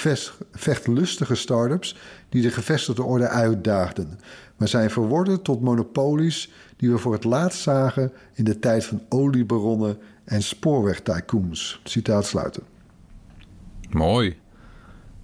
[0.51, 1.95] vechtlustige start-ups
[2.29, 4.19] die de gevestigde orde uitdaagden,
[4.57, 9.01] maar zijn verworden tot monopolies die we voor het laatst zagen in de tijd van
[9.09, 11.81] oliebaronnen en spoorwegtycoons.
[11.83, 12.63] Citaat sluiten.
[13.89, 14.37] Mooi.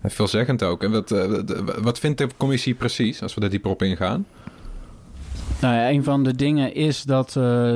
[0.02, 0.84] En Veelzeggend ook.
[0.84, 1.42] En wat, eh,
[1.82, 4.26] wat- vindt de commissie precies, als we er dieper op ingaan?
[5.62, 7.34] Nou een van de dingen is dat eh,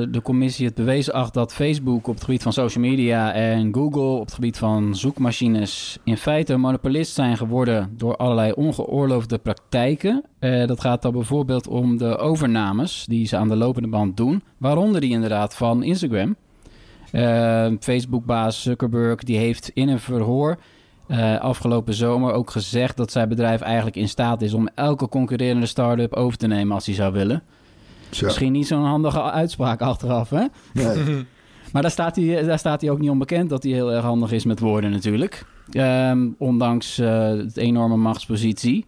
[0.10, 4.02] de commissie het bewezen acht dat Facebook op het gebied van social media en Google
[4.02, 10.24] op het gebied van zoekmachines in feite monopolist zijn geworden door allerlei ongeoorloofde praktijken.
[10.39, 14.44] Eh, dat gaat dan bijvoorbeeld om de overnames die ze aan de lopende band doen,
[14.58, 16.36] waaronder die inderdaad van Instagram.
[17.12, 20.58] Eh, Facebook-baas Zuckerberg die heeft in een verhoor
[21.39, 26.13] afgelopen zomer ook gezegd dat zijn bedrijf eigenlijk in staat is om elke concurrerende start-up
[26.13, 27.44] over te nemen als hij zou willen.
[28.22, 30.45] Misschien niet zo'n handige uitspraak achteraf, hè?
[30.74, 31.26] Nee.
[31.72, 34.32] Maar daar staat, hij, daar staat hij ook niet onbekend dat hij heel erg handig
[34.32, 35.45] is met woorden natuurlijk.
[35.72, 38.86] Ehm, ondanks uh, het enorme machtspositie.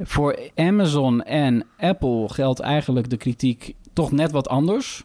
[0.00, 5.04] Voor Amazon en Apple geldt eigenlijk de kritiek toch net wat anders.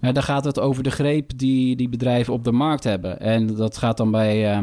[0.00, 3.20] Uh, daar gaat het over de greep die die bedrijven op de markt hebben.
[3.20, 4.62] En dat gaat dan bij, uh,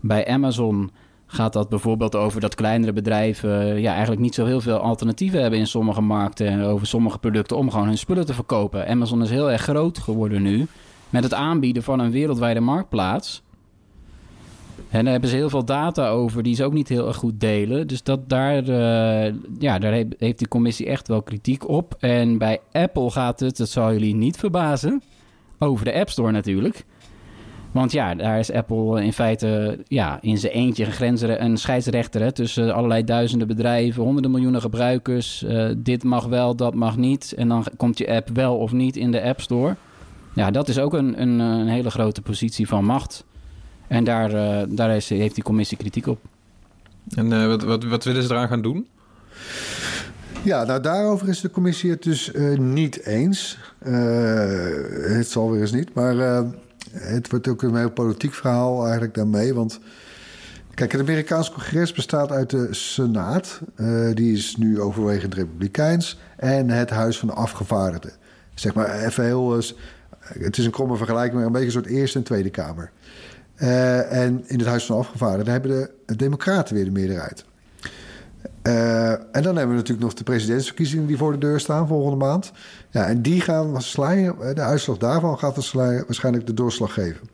[0.00, 0.90] bij Amazon
[1.30, 5.58] gaat dat bijvoorbeeld over dat kleinere bedrijven ja, eigenlijk niet zo heel veel alternatieven hebben
[5.58, 8.88] in sommige markten en over sommige producten om gewoon hun spullen te verkopen.
[8.88, 10.66] Amazon is heel erg groot geworden nu
[11.10, 13.42] met het aanbieden van een wereldwijde marktplaats.
[14.90, 17.40] En daar hebben ze heel veel data over die ze ook niet heel erg goed
[17.40, 17.86] delen.
[17.86, 21.96] Dus dat daar, uh, ja, daar heeft de commissie echt wel kritiek op.
[22.00, 25.02] En bij Apple gaat het, dat zal jullie niet verbazen,
[25.58, 26.84] over de App Store natuurlijk.
[27.72, 32.20] Want ja, daar is Apple in feite ja, in zijn eentje een, grenzen, een scheidsrechter
[32.20, 35.42] hè, tussen allerlei duizenden bedrijven, honderden miljoenen gebruikers.
[35.42, 37.32] Uh, dit mag wel, dat mag niet.
[37.36, 39.76] En dan komt je app wel of niet in de App Store.
[40.34, 43.24] Ja, dat is ook een, een, een hele grote positie van macht.
[43.86, 46.18] En daar, uh, daar is, heeft die commissie kritiek op.
[47.14, 48.86] En uh, wat, wat, wat willen ze eraan gaan doen?
[50.42, 53.58] Ja, nou daarover is de commissie het dus uh, niet eens.
[55.08, 56.44] het zal weer eens niet, maar
[56.92, 59.54] het wordt ook een heel politiek verhaal eigenlijk daarmee.
[59.54, 59.80] Want
[60.74, 63.60] kijk, het Amerikaans congres bestaat uit de Senaat.
[64.14, 66.18] die is nu overwegend republikeins.
[66.36, 68.12] En het Huis van de Afgevaardigden.
[68.54, 69.62] Zeg maar even heel...
[70.20, 72.90] het is een kromme vergelijking, maar een beetje een soort Eerste en Tweede Kamer.
[73.62, 77.44] Uh, en in het Huis van Afgevaardigden hebben de, de Democraten weer de meerderheid.
[78.68, 82.16] Uh, en dan hebben we natuurlijk nog de presidentsverkiezingen die voor de deur staan volgende
[82.16, 82.52] maand.
[82.90, 87.28] Ja, en die gaan waarschijnlijk, de uitslag daarvan gaat waarschijnlijk de doorslag geven.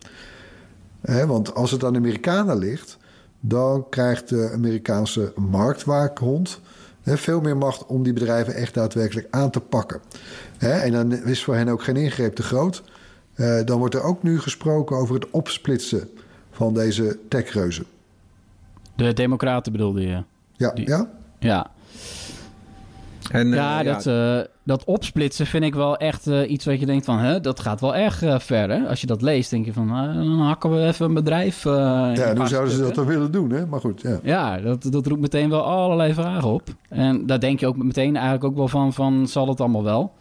[1.05, 2.99] Uh, want als het aan de Amerikanen ligt,
[3.41, 6.61] dan krijgt de Amerikaanse marktwaakhond
[7.05, 10.01] veel meer macht om die bedrijven echt daadwerkelijk aan te pakken.
[10.59, 12.83] en dan is voor hen ook geen ingreep te groot.
[13.37, 16.09] Uh, dan wordt er ook nu gesproken over het opsplitsen
[16.51, 17.85] van deze techreuzen.
[18.97, 20.23] De democraten bedoelde je?
[20.57, 21.11] Ja, Die, ja.
[21.45, 21.67] Ja.
[23.31, 27.05] En, uh, ja, dat, uh, dat opsplitsen vind ik wel echt iets wat je denkt
[27.05, 27.19] van...
[27.19, 28.89] Hè, dat gaat wel erg ver, hè?
[28.89, 29.89] Als je dat leest, denk je van...
[30.15, 33.67] dan hakken we even een bedrijf Ja, hoe zouden ze dat dan willen doen, hè?
[33.67, 34.19] Maar goed, ja.
[34.23, 36.63] Ja, dat, dat roept meteen wel allerlei vragen op.
[36.89, 38.93] En daar denk je ook meteen eigenlijk ook wel van...
[38.93, 40.13] van zal het allemaal wel?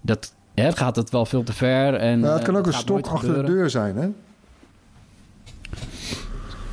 [0.00, 1.94] Dat het gaat het wel veel te ver.
[1.94, 4.08] En, nou, het kan ook een stok achter de deur zijn, hè?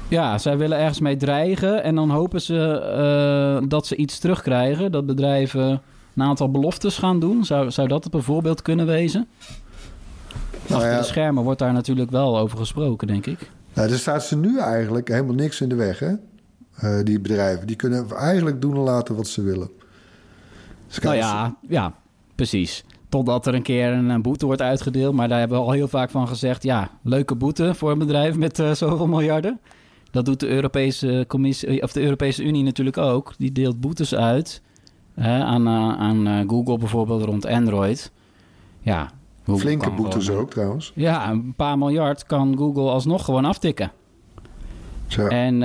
[0.09, 2.81] Ja, zij willen ergens mee dreigen en dan hopen ze
[3.61, 4.91] uh, dat ze iets terugkrijgen.
[4.91, 5.81] Dat bedrijven
[6.15, 7.45] een aantal beloftes gaan doen.
[7.45, 9.27] Zou, zou dat een voorbeeld kunnen wezen?
[10.67, 10.97] Nou, Achter ja.
[10.97, 13.51] de schermen wordt daar natuurlijk wel over gesproken, denk ik.
[13.73, 16.11] Nou, er staat ze nu eigenlijk helemaal niks in de weg, hè?
[16.83, 17.67] Uh, die bedrijven.
[17.67, 19.69] Die kunnen eigenlijk doen en laten wat ze willen.
[20.87, 21.93] Dus nou ja, ja,
[22.35, 22.85] precies.
[23.09, 25.15] Totdat er een keer een, boete wordt uitgedeeld.
[25.15, 26.63] Maar daar hebben we al heel vaak van gezegd...
[26.63, 29.59] ja, leuke boete voor een bedrijf met uh, zoveel miljarden.
[30.11, 33.33] Dat doet de Europese, commissie, of de Europese Unie natuurlijk ook.
[33.37, 34.61] Die deelt boetes uit
[35.13, 38.11] hè, aan, uh, aan uh, Google bijvoorbeeld rond Android.
[38.81, 39.11] Ja,
[39.45, 40.91] Google Flinke boetes gewoon, ook trouwens.
[40.95, 43.91] Ja, een paar miljard kan Google alsnog gewoon aftikken.
[45.07, 45.27] Zo.
[45.27, 45.59] En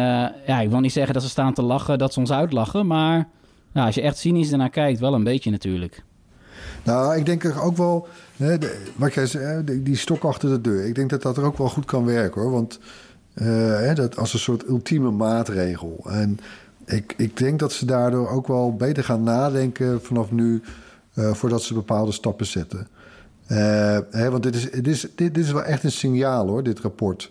[0.47, 2.87] ja, ik wil niet zeggen dat ze staan te lachen, dat ze ons uitlachen.
[2.87, 3.29] Maar
[3.73, 6.05] nou, als je echt cynisch ernaar kijkt, wel een beetje natuurlijk.
[6.83, 10.87] Nou, ik denk ook wel, hè, de, wat jij zei, die stok achter de deur.
[10.87, 12.51] Ik denk dat dat er ook wel goed kan werken hoor.
[12.51, 12.79] Want
[13.35, 16.07] hè, dat als een soort ultieme maatregel.
[16.09, 16.39] En
[16.87, 20.63] ik, ik denk dat ze daardoor ook wel beter gaan nadenken vanaf nu,
[21.15, 22.89] uh, voordat ze bepaalde stappen zetten.
[23.49, 26.81] Uh, hè, want dit is, dit, is, dit, is wel echt een signaal hoor, dit
[26.81, 27.31] rapport.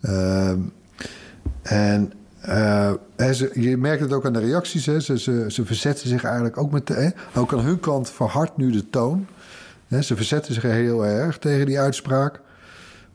[0.00, 0.58] Ehm,
[1.62, 2.12] en
[3.54, 4.86] je merkt het ook aan de reacties.
[4.86, 5.00] Hè.
[5.00, 6.88] Ze, ze, ze, verzetten zich eigenlijk ook met...
[6.88, 7.08] Hè.
[7.34, 9.26] Ook aan hun kant verhardt nu de toon.
[9.88, 10.02] Hè.
[10.02, 12.40] Ze verzetten zich heel erg tegen die uitspraak.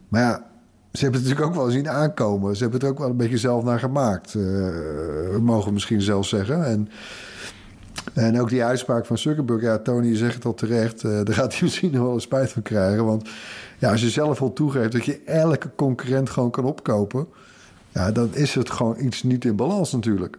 [0.07, 0.48] Maar ja,
[0.91, 2.55] ze hebben het natuurlijk ook wel zien aankomen.
[2.55, 4.33] Ze hebben het ook wel een beetje zelf naar gemaakt.
[4.33, 6.65] Uh, mogen misschien zelfs zeggen.
[6.65, 6.89] En,
[8.13, 9.61] en ook die uitspraak van Zuckerberg.
[9.61, 11.03] Ja, Tony zegt het al terecht.
[11.03, 13.05] Uh, daar gaat hij misschien nog wel een spijt van krijgen.
[13.05, 13.29] Want
[13.77, 17.27] ja, als je zelf al toegeeft dat je elke concurrent gewoon kan opkopen...
[17.93, 20.37] Ja, dan is het gewoon iets niet in balans natuurlijk.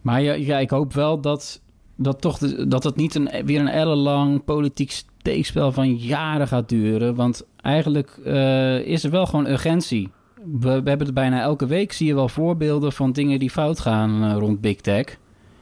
[0.00, 1.60] Maar ja, ja ik hoop wel dat,
[1.96, 6.68] dat, toch de, dat het niet een, weer een ellenlang politiek steekspel van jaren gaat
[6.68, 7.14] duren.
[7.14, 10.10] Want eigenlijk uh, is er wel gewoon urgentie.
[10.34, 13.80] We, we, hebben het bijna elke week, zie je wel voorbeelden van dingen die fout
[13.80, 15.18] gaan uh, rond Big Tech.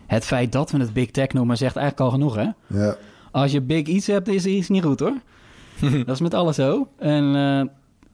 [0.07, 2.77] Het feit dat we het Big Tech noemen zegt eigenlijk al genoeg, hè?
[2.79, 2.97] Ja.
[3.31, 5.17] Als je Big iets hebt, is iets niet goed, hoor.
[6.07, 6.89] dat is met alles zo.
[6.99, 7.35] En...
[7.35, 7.63] Uh,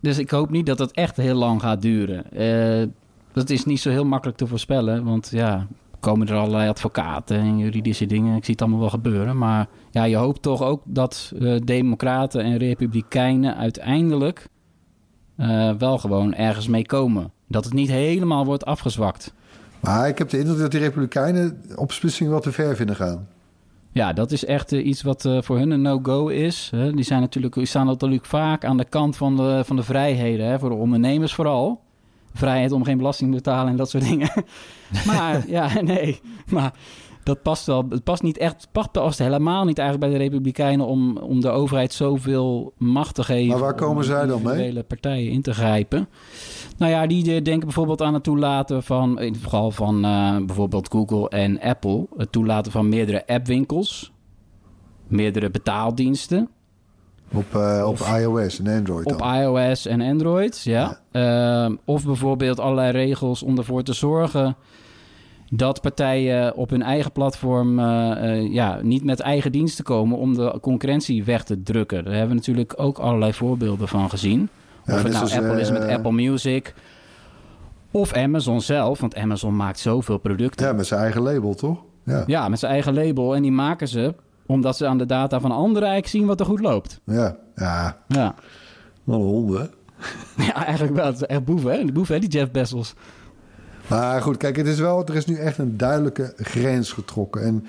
[0.00, 2.24] dus ik hoop niet dat het echt heel lang gaat duren.
[2.32, 2.88] Uh,
[3.32, 5.04] dat is niet zo heel makkelijk te voorspellen.
[5.04, 5.66] Want ja,
[6.00, 8.36] komen er allerlei advocaten en juridische dingen.
[8.36, 9.38] Ik zie het allemaal wel gebeuren.
[9.38, 14.48] Maar ja, je hoopt toch ook dat uh, democraten en republikeinen uiteindelijk
[15.36, 17.32] eh, wel gewoon ergens mee komen.
[17.48, 19.34] Dat het niet helemaal wordt afgezwakt.
[19.80, 23.28] Maar ik heb de indruk dat die Republikeinen op splitsing wat te ver vinden gaan.
[23.92, 26.68] Ja, dat is echt eh, iets wat eh, voor hun een no-go is.
[26.74, 26.92] Hè.
[26.92, 30.46] Die, zijn natuurlijk, die staan natuurlijk vaak aan de kant van de, van de vrijheden.
[30.46, 31.80] Hè, voor de ondernemers vooral.
[32.32, 34.30] Vrijheid om geen belasting te betalen en dat soort dingen.
[35.06, 36.20] maar ja, nee.
[36.46, 36.72] Maar
[37.22, 37.86] dat past wel.
[37.88, 38.68] Het past niet echt.
[38.72, 43.24] Past, past helemaal niet eigenlijk bij de Republikeinen om, om de overheid zoveel macht te
[43.24, 43.48] geven.
[43.48, 44.36] Maar waar komen om zij dan mee?
[44.36, 46.08] individuele partijen in te grijpen.
[46.76, 50.88] Nou ja, die denken bijvoorbeeld aan het toelaten van, in het geval van eh, bijvoorbeeld
[50.90, 54.12] Google en Apple, het toelaten van meerdere appwinkels,
[55.06, 56.48] meerdere betaaldiensten
[57.32, 59.14] Op, eh, op iOS en Android dan.
[59.14, 60.98] op iOS en Android, ja.
[61.12, 64.56] Ehm, of bijvoorbeeld allerlei regels om ervoor te zorgen
[65.50, 70.34] dat partijen op hun eigen platform eh, eh, ja, niet met eigen diensten komen om
[70.34, 72.04] de concurrentie weg te drukken.
[72.04, 74.48] Daar hebben we natuurlijk ook allerlei voorbeelden van gezien.
[74.84, 76.74] Ja, Of het nou Apple is met Apple Music.
[77.90, 80.66] Of Amazon zelf, want Amazon maakt zoveel producten.
[80.66, 81.78] Ja, met zijn eigen label, toch?
[82.04, 83.34] Ja, Ja, met zijn eigen label.
[83.34, 84.14] En die maken ze
[84.50, 87.00] omdat ze aan de data van anderen eigenlijk zien wat er goed loopt.
[87.04, 87.36] ja.
[87.54, 87.96] ja.
[88.08, 88.34] Ja,
[89.04, 89.70] Wat een honden,
[90.46, 91.06] ja eigenlijk wel.
[91.06, 91.84] Het is echt boeven, hè?
[91.84, 92.20] De boeven, hè?
[92.20, 92.94] Die Jeff Bezos.
[93.86, 97.42] Maar goed, kijk, het is wel, er is nu echt een duidelijke grens getrokken.
[97.42, 97.64] En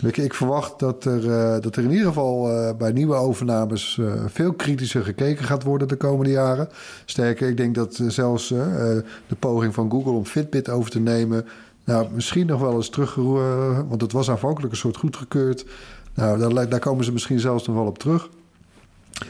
[0.00, 3.14] weet je, ik verwacht dat er, eh, dat er in ieder geval eh, bij nieuwe
[3.14, 6.68] overnames eh, veel kritischer gekeken gaat worden de komende jaren.
[7.04, 11.46] Sterker, ik denk dat zelfs de poging van Google om Fitbit over te nemen,
[11.90, 15.66] nou, misschien nog wel eens teruggeroepen, want het was aanvankelijk een soort goedgekeurd.
[16.14, 18.28] Nou, daar, daar komen ze misschien zelfs nog wel op terug.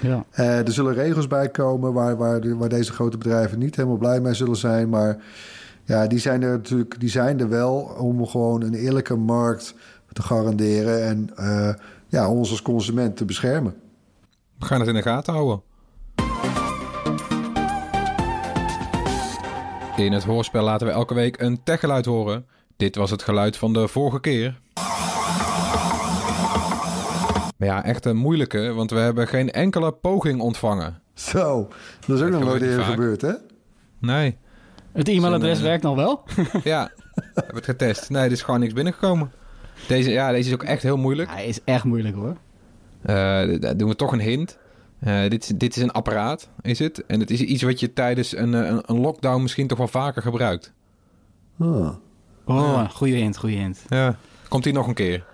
[0.00, 0.24] Ja.
[0.30, 4.20] Eh, er zullen regels bij komen waar, waar, waar deze grote bedrijven niet helemaal blij
[4.20, 4.88] mee zullen zijn.
[4.88, 5.16] Maar
[5.84, 9.74] ja, die zijn er natuurlijk die zijn er wel om gewoon een eerlijke markt
[10.12, 11.04] te garanderen.
[11.04, 11.74] En eh,
[12.06, 13.74] ja, ons als consument te beschermen.
[14.58, 15.62] We gaan het in de gaten houden.
[20.00, 22.46] In het hoorspel laten we elke week een techgeluid horen.
[22.76, 24.60] Dit was het geluid van de vorige keer.
[27.56, 31.02] Maar ja, echt een moeilijke, want we hebben geen enkele poging ontvangen.
[31.14, 31.68] Zo,
[32.06, 33.32] dat is ook nog nooit eerder gebeurd, hè?
[33.98, 34.38] Nee.
[34.92, 36.22] Het e-mailadres eh, werkt nog wel.
[36.64, 38.10] Ja, we hebben het getest.
[38.10, 39.32] Nee, er is gewoon niks binnengekomen.
[39.88, 41.30] Deze, ja, deze is ook echt heel moeilijk.
[41.30, 42.36] Hij is echt moeilijk hoor.
[43.02, 43.14] Eh,
[43.60, 44.58] daar doen we toch een hint.
[45.00, 47.06] Eh, dit, is, dit is een apparaat, is het?
[47.06, 49.88] En het is iets wat je tijdens een, eh, een, een lockdown misschien toch wel
[49.88, 50.72] vaker gebruikt.
[51.58, 51.94] Ah.
[52.44, 53.84] Oh, goede hint, goede hint.
[53.88, 54.16] Ja.
[54.48, 55.24] Komt hij nog een keer?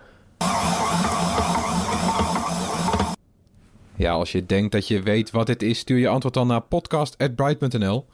[3.97, 6.61] Ja, als je denkt dat je weet wat dit is, stuur je antwoord dan naar
[6.61, 8.07] podcast.bright.nl.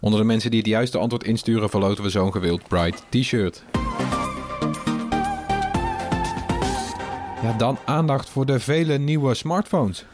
[0.00, 3.64] Onder de mensen die het juiste antwoord insturen, verloten we zo'n gewild Bright t-shirt.
[7.42, 10.04] Ja, dan aandacht voor de vele nieuwe smartphones.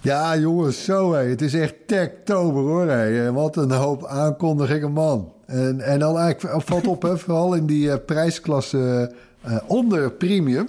[0.00, 1.28] Ja, jongens, zo hé.
[1.28, 2.86] Het is echt techtober hoor.
[2.88, 3.26] Hé.
[3.26, 5.32] Eh, Wat een hoop aankondigingen, man.
[5.46, 10.68] En, en dan eigenlijk valt op, hè, vooral in die eh, prijsklasse eh, onder premium.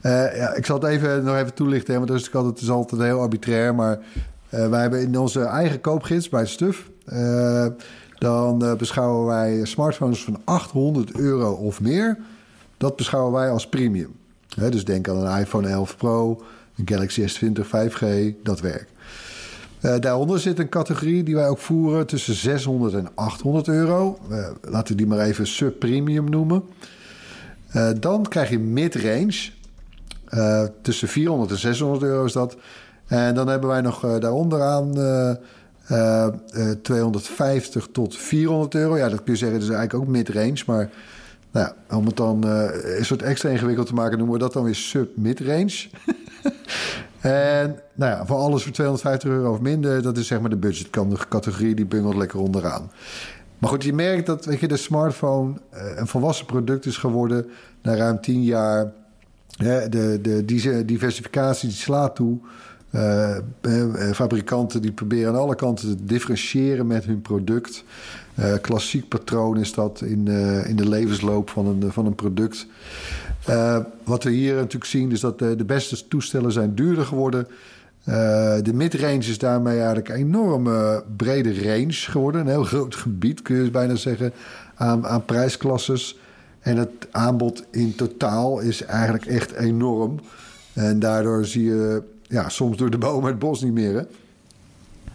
[0.00, 2.62] Eh, ja, ik zal het even, nog even toelichten, hè, want dat is altijd, het
[2.62, 3.74] is altijd heel arbitrair.
[3.74, 3.98] Maar
[4.48, 6.90] eh, wij hebben in onze eigen koopgids bij Stuf...
[7.04, 7.66] eh,
[8.18, 12.18] dan eh, beschouwen wij smartphones van 800 euro of meer.
[12.76, 14.12] Dat beschouwen wij als premium.
[14.54, 16.42] Hè, dus denk aan een iPhone 11 Pro,
[16.84, 18.06] Galaxy S20 5G,
[18.42, 18.90] dat werkt.
[19.80, 24.18] Eh, daaronder zit een categorie die wij ook voeren tussen 600 en 800 euro.
[24.30, 26.62] Eh, laten we die maar even sub-premium noemen.
[27.70, 29.50] Eh, dan krijg je mid-range.
[30.82, 32.56] Tussen 400 en 600 euro is dat.
[33.06, 34.94] En dan hebben wij nog daaronderaan
[35.90, 38.96] eh, eh, 250 tot 400 euro.
[38.96, 40.62] Ja, dat kun je zeggen, dat is eigenlijk ook mid-range.
[40.66, 40.90] Maar
[41.50, 44.74] nou om het dan een soort extra ingewikkeld te maken, noemen we dat dan weer
[44.74, 45.88] sub-mid-range.
[47.20, 50.56] en nou ja, voor alles voor 250 euro of minder, dat is zeg maar de
[50.56, 52.90] budgetcategorie, die bungelt lekker onderaan.
[53.58, 57.46] Maar goed, je merkt dat weet je, de smartphone eh, een volwassen product is geworden
[57.82, 58.92] na ruim 10 jaar.
[59.56, 62.38] De, de, die diversificatie die slaat toe.
[62.90, 63.42] Eh, eh,
[64.12, 67.84] fabrikanten die proberen aan alle kanten te differentiëren met hun product.
[68.34, 70.28] Eh, klassiek patroon is dat in,
[70.66, 72.66] in de levensloop van een, van een product.
[73.46, 77.46] Eh, wat we hier natuurlijk zien is dat de, de beste toestellen zijn duurder geworden.
[78.04, 78.14] Eh,
[78.62, 82.40] de midrange is daarmee eigenlijk een enorme brede range geworden.
[82.40, 84.32] Een heel groot gebied kun je bijna zeggen
[84.74, 86.18] aan, aan prijsklasses.
[86.60, 90.20] En het aanbod in totaal is eigenlijk echt enorm.
[90.72, 93.94] En daardoor zie je ja, soms door de bomen het bos niet meer.
[93.94, 94.02] Hè?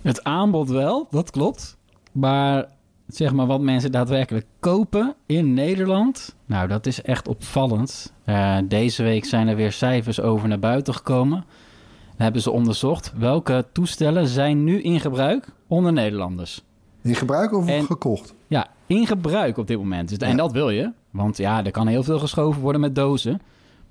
[0.01, 1.75] Het aanbod wel, dat klopt.
[2.11, 2.65] Maar
[3.07, 6.35] zeg maar wat mensen daadwerkelijk kopen in Nederland.
[6.45, 8.13] Nou, dat is echt opvallend.
[8.23, 11.45] Eh, deze week zijn er weer cijfers over naar buiten gekomen.
[12.15, 16.61] hebben ze onderzocht welke toestellen zijn nu in gebruik onder Nederlanders.
[17.01, 18.33] In gebruik of En- gekocht?
[18.47, 20.09] Ja, in gebruik op dit moment.
[20.09, 20.25] Dus, Ja.
[20.27, 20.91] En dat wil je.
[21.11, 23.41] Want ja, er kan heel veel geschoven worden met dozen.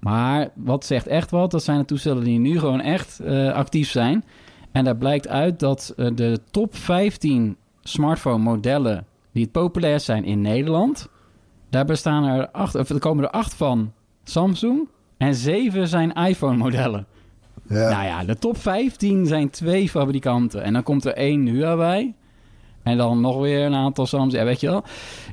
[0.01, 1.51] Maar wat zegt echt wat?
[1.51, 4.25] Dat zijn de toestellen die nu gewoon echt eh, actief zijn.
[4.73, 10.25] En daar blijkt uit dat eh, de top 15 smartphone modellen die het populair zijn
[10.25, 11.09] in Nederland...
[11.71, 13.93] daar bestaan er acht, of er komen er acht van
[14.25, 17.07] Samsung en zeven zijn iPhone-modellen.
[17.69, 17.91] Ja.
[17.91, 20.63] Nou ja, de top 15 zijn twee fabrikanten.
[20.63, 22.15] En dan komt er één Huawei.
[22.83, 24.33] En dan nog weer een aantal Samsung.
[24.33, 24.85] Ja, weet je wel.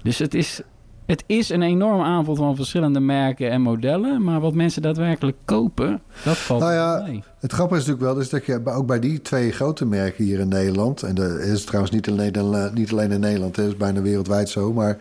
[0.04, 0.62] Dus het is,
[1.06, 4.24] het is een enorm aanbod van verschillende merken en modellen.
[4.24, 7.24] Maar wat mensen daadwerkelijk kopen, dat valt Nou ja, mee.
[7.40, 10.40] Het grappige is natuurlijk wel dus dat je ook bij die twee grote merken hier
[10.40, 11.04] in Nederland...
[11.04, 14.74] en dat is trouwens niet alleen, niet alleen in Nederland, het is bijna wereldwijd zo...
[14.74, 14.98] maar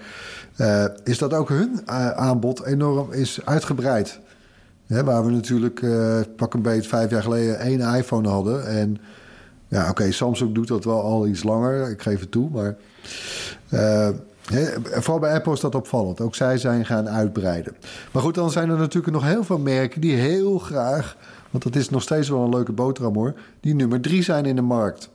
[0.56, 4.20] eh, is dat ook hun eh, aanbod enorm is uitgebreid.
[4.86, 8.66] Waar we natuurlijk eh, pak een beet vijf jaar geleden één iPhone hadden...
[8.66, 8.98] en
[9.68, 12.76] ja, oké, Samsung doet dat wel al iets langer, ik geef het toe, maar...
[13.68, 14.08] eh,
[14.82, 16.20] vooral bij Apple is dat opvallend.
[16.20, 17.76] Ook zij zijn gaan uitbreiden.
[18.12, 21.16] Maar goed, dan zijn er natuurlijk nog heel veel merken die heel graag...
[21.50, 23.34] want dat is nog steeds wel een leuke boterham hoor...
[23.60, 25.10] die nummer drie zijn in de markt.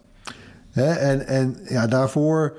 [0.71, 2.57] En, en ja, daarvoor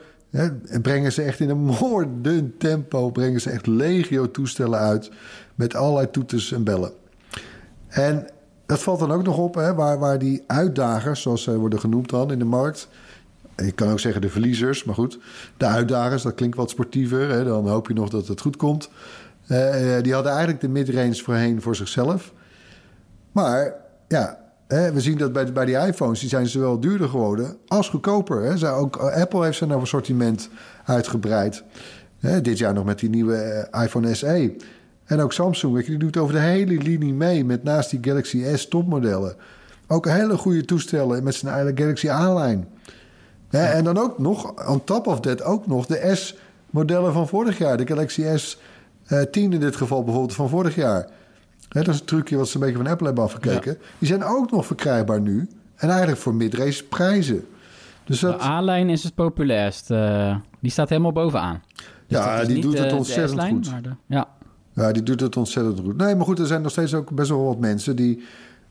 [0.82, 3.10] brengen ze echt in een moordend tempo...
[3.10, 5.10] brengen ze echt legio toestellen uit...
[5.54, 6.92] met allerlei toeters en bellen.
[7.88, 8.26] En
[8.66, 12.32] dat valt dan ook nog op, waar, waar die uitdagers, zoals ze worden genoemd dan
[12.32, 12.88] in de markt.
[13.56, 15.18] Je kan ook zeggen de verliezers, maar goed.
[15.56, 17.30] De uitdagers, dat klinkt wat sportiever.
[17.30, 18.90] Hè, dan hoop je nog dat het goed komt.
[19.46, 22.32] Eh, eh, die hadden eigenlijk de midrange voorheen voor zichzelf.
[23.32, 23.74] Maar
[24.08, 27.88] ja, hè, we zien dat bij, bij die iPhones, die zijn zowel duurder geworden als
[27.88, 28.42] goedkoper.
[28.42, 28.72] Hè.
[28.72, 30.48] Ook, Apple heeft zijn assortiment
[30.84, 31.62] uitgebreid.
[32.18, 34.56] Hè, dit jaar nog met die nieuwe eh, iPhone SE.
[35.04, 38.44] En ook Samsung, je, die doet over de hele linie mee met naast die Galaxy
[38.54, 39.36] S topmodellen.
[39.86, 42.68] Ook hele goede toestellen met zijn Galaxy A-lijn.
[43.64, 47.76] En dan ook nog, on top of that, ook nog de S-modellen van vorig jaar.
[47.76, 48.58] De Galaxy S
[49.06, 51.08] eh 10 in dit geval bijvoorbeeld van vorig jaar.
[51.68, 53.78] Hè, dat is een trucje wat ze een beetje van Apple hebben afgekeken.
[53.98, 55.48] Die zijn ook nog verkrijgbaar nu.
[55.76, 57.44] En eigenlijk voor mid-race prijzen.
[58.04, 59.90] Dus De dat, A-lijn is het populairst.
[59.90, 61.62] eh, die staat helemaal bovenaan.
[61.74, 61.84] Dus
[62.18, 63.64] Ja, die doet de- het de ontzettend goed.
[63.64, 64.28] de- ja.
[64.72, 65.96] Ja, die doet het ontzettend goed.
[65.96, 68.24] Nee, maar goed, er zijn nog steeds ook best wel wat mensen die...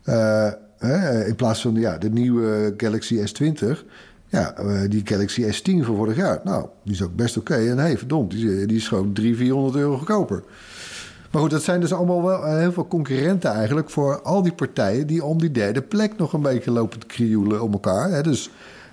[0.04, 3.84] eh, hè, in plaats van ja, de nieuwe Galaxy S20...
[4.36, 6.42] Ja, eh, die Galaxy S10 van vorig jaar.
[6.44, 7.56] Nou, die is ook best oké.
[7.56, 10.44] En hey, verdomd, die, is gewoon 300, 400 euro goedkoper.
[11.32, 13.90] Maar goed, dat zijn dus allemaal wel eh, heel veel concurrenten eigenlijk...
[13.90, 17.62] voor al die partijen die om die derde plek nog een beetje lopen te krioelen
[17.62, 18.24] om elkaar.
[18.24, 18.50] Dus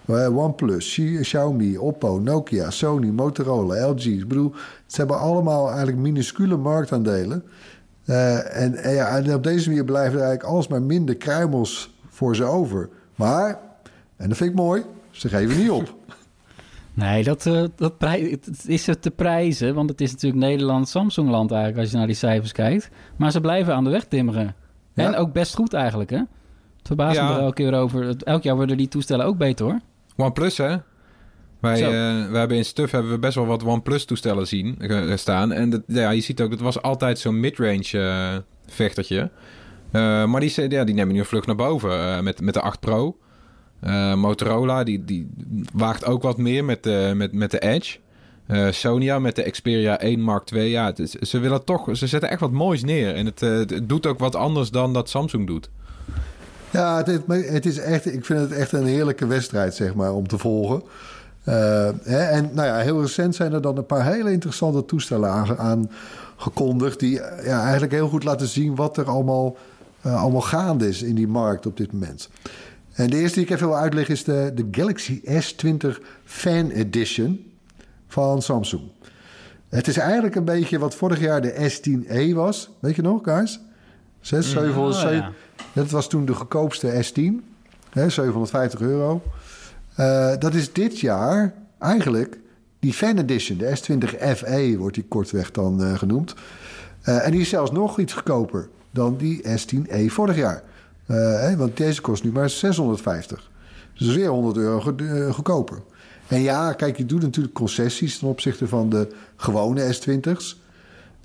[0.06, 4.04] eh, OnePlus, Xi- Xiaomi, Oppo, Nokia, Sony, Motorola, LG.
[4.04, 4.52] Ik bedoel,
[4.86, 7.44] ze hebben allemaal eigenlijk minuscule marktaandelen.
[8.04, 12.36] Eh, en, en ja, en op deze manier blijven er eigenlijk alsmaar minder kruimels voor
[12.36, 12.88] ze over.
[13.14, 13.58] Maar,
[14.16, 15.94] en dat vind ik mooi, ze geven niet op.
[16.94, 19.74] Nee, dat, eh, dat het is het te prijzen.
[19.74, 22.90] Want het is natuurlijk Nederland, Samsungland eigenlijk, als je naar die cijfers kijkt.
[23.16, 24.54] Maar ze blijven aan de weg timmeren.
[24.94, 25.04] Ja.
[25.06, 26.16] En ook best goed eigenlijk, hè?
[26.16, 27.28] Het verbaast Ja.
[27.28, 28.16] me er elke keer over.
[28.16, 29.80] Elk jaar worden die toestellen ook beter, hoor.
[30.16, 30.76] OnePlus, hè?
[31.60, 35.52] Wij, eh, we hebben in Stuff hebben we best wel wat OnePlus-toestellen zien eh, staan.
[35.52, 39.30] En dat, ja, je ziet ook, het was altijd zo'n midrange eh vechtertje.
[39.90, 42.60] Eh, maar die, ja, die nemen nu een vlucht naar boven eh, met, met de
[42.60, 43.16] 8 Pro.
[43.82, 45.30] Eh, Motorola, die, die
[45.72, 47.98] waagt ook wat meer met de, met, met de Edge.
[48.46, 50.70] Eh, Sonia met de Xperia 1 Mark II.
[50.70, 53.14] Ja, het ze willen toch, ze zetten echt wat moois neer.
[53.14, 55.70] En het, eh, doet ook wat anders dan dat Samsung doet.
[56.70, 60.28] Ja, het, het is echt, ik vind het echt een heerlijke wedstrijd, zeg maar, om
[60.28, 60.82] te volgen.
[61.44, 65.30] Eh, hè, en nou ja, heel recent zijn er dan een paar hele interessante toestellen
[65.30, 67.00] aange- aangekondigd...
[67.00, 69.56] die eh, ja, eigenlijk heel goed laten zien wat er allemaal,
[70.00, 72.28] eh, allemaal gaande is in die markt op dit moment.
[72.92, 77.52] En de eerste die ik even wil uitleggen is de, de Galaxy S20 Fan Edition
[78.08, 78.82] van Samsung.
[79.68, 82.70] Het is eigenlijk een beetje wat vorig jaar de S10e was.
[82.80, 83.60] Weet je nog, guys?
[84.20, 85.32] 6, 700, Oh, ja.
[85.72, 87.50] dat was toen de goedkoopste S10.
[87.90, 89.22] Hè, 750 euro.
[89.94, 92.38] Eh, dat is dit jaar eigenlijk
[92.78, 93.58] die Fan Edition.
[93.58, 96.34] De S20 FE wordt die kortweg dan eh, genoemd.
[97.02, 100.62] Eh, en die is zelfs nog iets goedkoper dan die S10e vorig jaar.
[101.06, 103.50] Eh, want deze kost nu maar 650.
[103.98, 105.82] Dus weer 100 euro eh, goedkoper.
[106.28, 110.60] En ja, kijk, je doet natuurlijk concessies ten opzichte van de gewone S20's.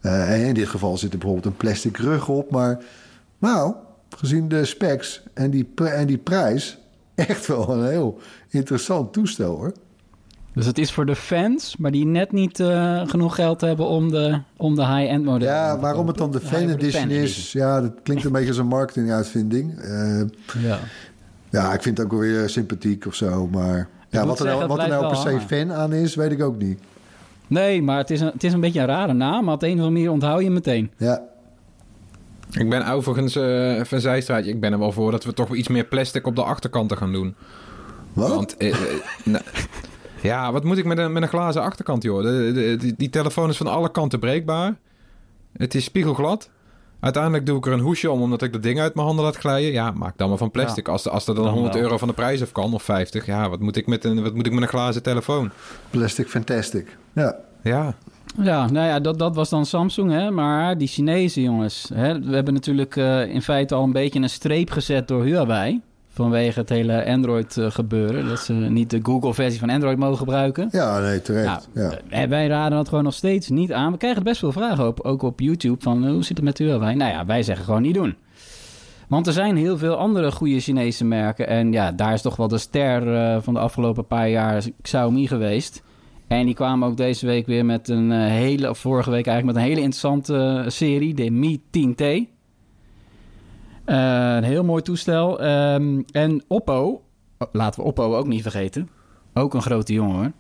[0.02, 2.52] Eh, en in dit geval zit er bijvoorbeeld een plastic rug op.
[2.52, 2.84] Maar
[3.38, 3.76] nou,
[4.18, 6.78] gezien de specs en die, en die prijs...
[7.16, 8.20] echt wel een heel
[8.50, 9.74] interessant toestel, hoor.
[10.58, 14.12] Dus het is voor de fans, maar die net niet eh, genoeg geld hebben om
[14.12, 17.52] de, om de high-end modellen Ja, waarom het dan de Fan Edition is...
[17.52, 19.80] ja, dat klinkt een beetje als een marketinguitvinding.
[19.80, 20.22] Eh,
[20.64, 20.80] Ja.
[21.50, 23.48] Ja, ik vind het ook wel weer sympathiek of zo.
[23.48, 26.42] Maar ja, wat er nou, wat er nou per se fan aan is, weet ik
[26.42, 26.80] ook niet.
[27.48, 29.46] Nee, maar het is, een, het is een beetje een rare naam.
[29.46, 30.92] Maar op de een of andere manier onthoud je hem meteen.
[30.98, 31.22] Ja,
[32.52, 35.56] Ik ben overigens, eh even een zijstraatje, ik ben er wel voor dat we toch
[35.56, 37.36] iets meer plastic op de achterkanten gaan doen.
[38.14, 38.30] wat?
[38.30, 38.76] Want, eh, eh,
[39.24, 39.44] nou,
[40.22, 42.22] ja, wat moet ik met een, met een glazen achterkant, joh?
[42.22, 44.76] De, de- die, die telefoon is van alle kanten breekbaar.
[45.58, 46.50] Het is spiegelglad.
[47.00, 49.36] Uiteindelijk doe ik er een hoesje om, omdat ik dat ding uit mijn handen laat
[49.38, 49.72] glijden.
[49.72, 50.88] Ja, maak dan maar van plastic.
[50.88, 51.84] Als, als er dan, Dan 100 wel.
[51.84, 53.26] euro van de prijs af kan, of 50.
[53.26, 55.50] Ja, wat moet ik met een, wat moet ik met een glazen telefoon?
[55.90, 56.98] Plastic Fantastic.
[57.14, 57.96] Ja, Ja,
[58.42, 60.32] Ja, nou ja, dat, dat was dan Samsung, hè.
[60.32, 61.90] Maar die Chinezen, jongens.
[61.94, 65.82] Hè, we hebben natuurlijk eh, in feite al een beetje een streep gezet door Huawei.
[66.18, 68.28] Vanwege het hele Android-gebeuren.
[68.28, 70.68] dat ze niet de Google-versie van Android mogen gebruiken.
[70.72, 71.70] ja nee, terecht.
[71.74, 72.00] Nou, ja.
[72.10, 73.92] eh, wij raden dat gewoon nog steeds niet aan.
[73.92, 76.58] We krijgen best veel vragen op, ook op YouTube van eh, hoe zit het met
[76.58, 76.96] Huawei?
[76.96, 78.16] Nou ja, wij zeggen gewoon niet doen.
[79.08, 81.48] Want er zijn heel veel andere goede Chinese merken.
[81.48, 85.28] En ja, daar is toch wel de ster eh, van de afgelopen paar jaar Xiaomi
[85.28, 85.84] geweest.
[86.28, 89.58] En die kwamen ook deze week weer met een eh, hele, of vorige week eigenlijk
[89.58, 92.36] met een hele interessante eh, serie, de Mi 10T.
[93.88, 95.42] Eh, een heel mooi toestel.
[95.42, 97.02] Ehm, en Oppo,
[97.52, 98.90] laten we Oppo ook niet vergeten.
[99.34, 100.32] Ook een grote jongen hoor.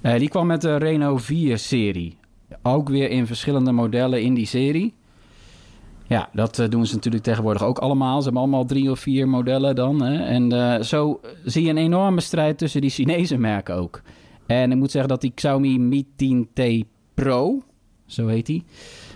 [0.00, 2.16] Eh, die kwam met de Reno 4-serie.
[2.62, 4.94] Ook weer in verschillende modellen in die serie.
[6.06, 8.18] Ja, dat eh, doen ze natuurlijk tegenwoordig ook allemaal.
[8.18, 10.02] Ze hebben allemaal drie of vier modellen dan.
[10.02, 10.24] Hè?
[10.24, 14.02] En zo zie je een enorme strijd tussen die Chinese merken ook.
[14.46, 17.62] En ik moet zeggen dat die Xiaomi Mi 10T Pro,
[18.06, 18.64] zo heet die...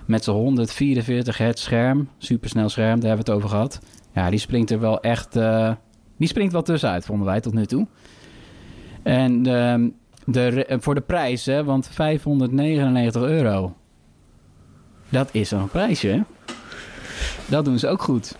[0.07, 3.81] met zijn 144 hertz scherm, supersnel scherm, daar hebben we het over gehad.
[4.15, 5.37] Ja, die springt er wel echt...
[5.37, 5.73] eh,
[6.17, 7.87] die springt wel tussenuit, vonden wij tot nu toe.
[9.03, 9.89] En ehm,
[10.27, 13.75] de, re- voor de prijs, hè, want 599 euro.
[15.09, 16.25] Dat is een prijsje?
[17.47, 18.37] Dat doen ze ook goed.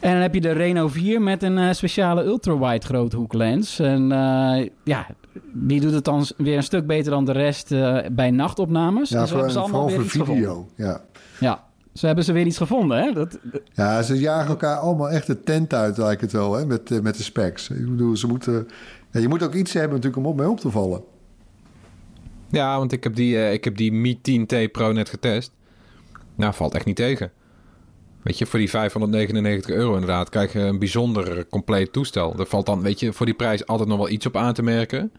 [0.00, 3.78] En dan heb je de Reno 4 met een eh, speciale ultrawide groothoeklens.
[3.78, 5.06] En eh, ja,
[5.52, 9.08] die doet het dan weer een stuk beter dan de rest eh, bij nachtopnames.
[9.08, 10.50] Ja, zo voor, hebben ze allemaal vooral weer voor iets video.
[10.50, 10.72] gevonden.
[10.74, 11.00] Ja.
[11.40, 13.12] Ja, zo hebben ze weer iets gevonden, hè?
[13.12, 13.38] Dat,
[13.72, 17.16] ja, ze jagen elkaar allemaal echt de tent uit, lijkt het wel, hè, met, met
[17.16, 17.70] de specs.
[17.70, 18.68] Ik bedoel, ze moeten...
[19.10, 21.02] Ja, je moet ook iets hebben natuurlijk om op mee op te vallen.
[22.50, 25.52] ja want ik heb die, eh, ik heb die Mi 10T Pro net getest.
[26.34, 27.30] Nou, valt echt niet tegen.
[28.26, 32.38] Weet je, voor die 599 euro inderdaad krijg je een bijzonder compleet toestel.
[32.38, 34.62] Er valt dan, weet je, voor die prijs altijd nog wel iets op aan te
[34.62, 35.12] merken.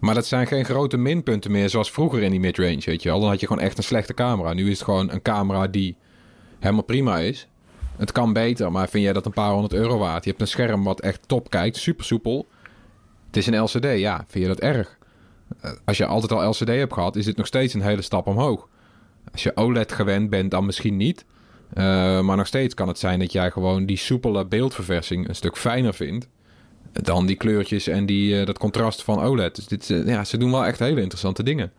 [0.00, 3.20] Maar dat zijn geen grote minpunten meer zoals vroeger in die midrange, weet je wel.
[3.20, 4.52] Dan had je gewoon echt een slechte camera.
[4.52, 5.96] Nu is het gewoon een camera die
[6.58, 7.48] helemaal prima is.
[7.96, 10.24] Het kan beter, maar vind jij dat een paar honderd euro waard?
[10.24, 12.46] Je hebt een scherm wat echt top kijkt, super soepel.
[13.26, 14.98] Het is een LCD, ja, vind je dat erg?
[15.60, 18.26] Eh, Als je altijd al LCD hebt gehad, is dit nog steeds een hele stap
[18.26, 18.68] omhoog.
[19.32, 21.24] Als je OLED gewend bent, dan misschien niet.
[21.74, 25.56] Eh, maar nog steeds kan het zijn dat jij gewoon die soepele beeldverversing een stuk
[25.56, 26.28] fijner vindt.
[26.92, 29.54] Dan die kleurtjes en die, eh, dat contrast van OLED.
[29.54, 31.72] Dus dit, eh, ja, ze doen wel echt hele interessante dingen.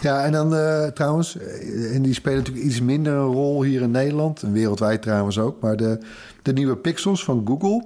[0.00, 0.50] Ja, en dan
[0.94, 1.36] trouwens,
[1.92, 4.42] en die spelen natuurlijk iets minder een rol hier in Nederland.
[4.42, 5.60] En wereldwijd trouwens ook.
[5.60, 5.98] Maar de,
[6.42, 7.84] de nieuwe Pixels van Google,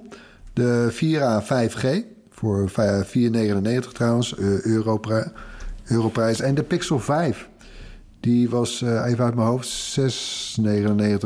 [0.53, 1.87] de 4A 5G,
[2.29, 5.31] voor vij- 4,99 trouwens, eh, europri-
[5.87, 6.41] europrijs.
[6.41, 7.49] En de Pixel 5,
[8.23, 9.99] die was eh, even uit mijn hoofd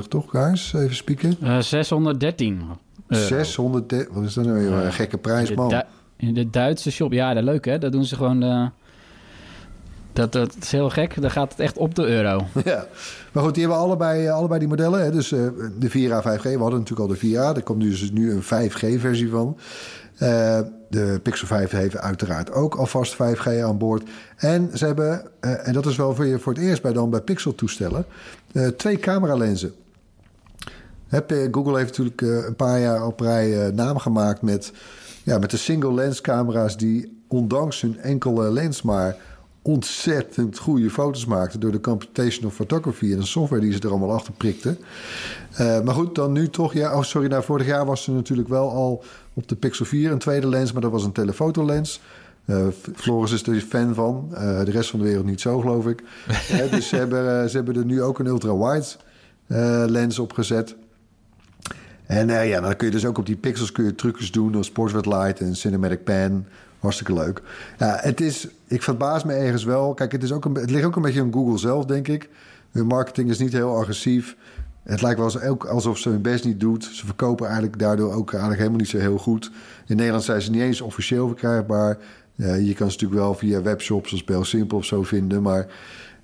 [0.01, 0.73] 6,99 toch, Kaars?
[0.73, 1.35] Even spieken.
[1.41, 2.61] eh 613
[3.07, 3.23] euro.
[3.27, 4.71] 600, wat is dat nou weer?
[4.71, 5.69] Een gekke prijs, In de, man.
[5.69, 5.81] Du-
[6.17, 7.11] in de Duitse shop.
[7.11, 7.77] Ja, dat leuk hè.
[7.77, 8.71] Dat doen ze gewoon.
[10.17, 11.21] Dat, dat is heel gek.
[11.21, 12.45] Dan gaat het echt op de euro.
[12.63, 12.87] Ja,
[13.31, 15.03] maar goed, die hebben allebei, eh, allebei die modellen.
[15.03, 15.11] Hè?
[15.11, 15.39] Dus eh,
[15.79, 17.55] de 4A 5G, we hadden natuurlijk al de 4A.
[17.55, 19.57] Er komt dus nu een 5G-versie van.
[20.17, 20.59] Eh,
[20.89, 24.09] de Pixel 5 heeft uiteraard ook alvast 5G aan boord.
[24.37, 27.21] En ze hebben, en dat is wel voor, je, voor het eerst bij dan bij
[27.21, 28.05] Pixel-toestellen,
[28.77, 29.73] twee cameralenzen.
[31.51, 34.71] Google heeft natuurlijk een paar jaar op rij naam gemaakt met,
[35.23, 39.15] ja, met de single-lens camera's die ondanks hun enkele lens maar
[39.67, 44.13] ontzettend goede foto's maakten door de computational photography en de software die ze er allemaal
[44.13, 44.77] achter prikten.
[45.53, 46.73] Eh, maar goed, dan nu toch.
[46.73, 49.03] Ja, oh, sorry, nou, vorig jaar was er natuurlijk wel al
[49.33, 52.01] op de Pixel 4 een tweede lens, maar dat was een telefotolens.
[52.45, 54.29] Eh, Floris is er fan van.
[54.33, 56.03] Eh, de rest van de wereld niet zo, geloof ik.
[56.71, 58.95] Dus ze hebben, ze hebben er nu ook een ultra-wide
[59.87, 60.75] lens op gezet.
[62.07, 64.55] En eh, ja, dan kun je dus ook op die pixels kun je trucjes doen
[64.55, 66.45] als Portrait Light en Cinematic Pan.
[66.79, 67.41] Hartstikke leuk.
[67.77, 69.93] Ja, het is, ik verbaas me ergens wel.
[69.93, 72.29] Kijk, het, is ook een, het ligt ook een beetje aan Google zelf, denk ik.
[72.71, 74.35] Hun marketing is niet heel agressief.
[74.83, 76.83] Het lijkt wel alsof ze hun best niet doet.
[76.83, 79.51] Ze verkopen eigenlijk daardoor ook eigenlijk helemaal niet zo heel goed.
[79.87, 81.97] In Nederland zijn ze niet eens officieel verkrijgbaar.
[82.35, 85.41] Je kan ze natuurlijk wel via webshops als Bel Simple of zo vinden.
[85.41, 85.67] Maar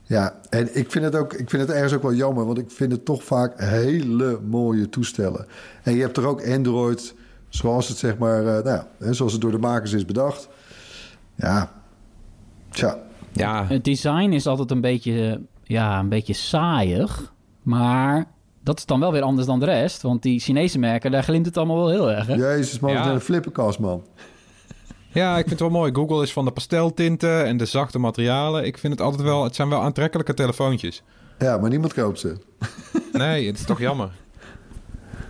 [0.04, 2.72] Ja, en ik vind, het ook, ik vind het ergens ook wel jammer, want ik
[2.72, 5.46] vind het toch vaak hele mooie toestellen.
[5.84, 7.16] En je hebt er ook Android,
[7.50, 10.50] zoals het zeg maar, eh, nou zoals het door de makers is bedacht.
[11.36, 11.83] Ja,
[12.74, 12.98] tja.
[13.32, 17.34] Ja, Het design is altijd een beetje, ja, een beetje saaiig.
[17.62, 18.26] Maar
[18.64, 20.02] dat is dan wel weer anders dan de rest.
[20.02, 22.28] Want die Chinese merken, daar glimt het allemaal wel heel erg.
[22.28, 22.34] Hè?
[22.36, 23.10] Jezus man, Ja.
[23.12, 24.04] een flippenkast man.
[25.12, 25.94] ja, ik vind het wel mooi.
[25.94, 28.66] Google is van de pasteltinten en de zachte materialen.
[28.66, 29.44] Ik vind het altijd wel...
[29.44, 31.04] Het zijn wel aantrekkelijke telefoontjes.
[31.40, 32.38] Ja, maar niemand koopt ze.
[33.14, 34.10] Nee, het is toch jammer.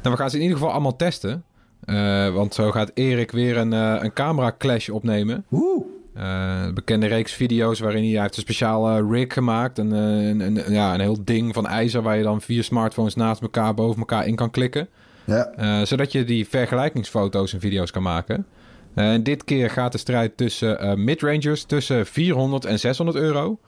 [0.01, 1.43] Nou, we gaan ze in ieder geval allemaal testen.
[1.85, 5.45] Eh, want zo gaat Erik weer een, eh, een camera clash opnemen.
[5.51, 9.77] Oeh, Een bekende reeks video's waarin hij, hij heeft een speciale rig gemaakt.
[9.77, 13.15] Een, eh, een, een, ja, een heel ding van ijzer waar je dan vier smartphones
[13.15, 14.87] naast elkaar boven elkaar in kan klikken.
[15.25, 15.45] ja.
[15.45, 18.45] Eh, zodat je die vergelijkingsfoto's en video's kan maken.
[18.93, 23.59] En dit keer gaat de strijd tussen midrangers tussen 400 en 600 euro.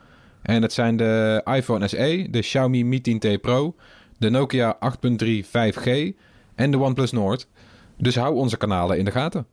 [0.42, 3.76] En dat zijn de iPhone SE, de Xiaomi Mi 10T Pro,
[4.18, 6.16] de Nokia 8.3 5G
[6.56, 7.48] en de OnePlus Nord.
[7.98, 9.46] Dus hou onze kanalen in de gaten.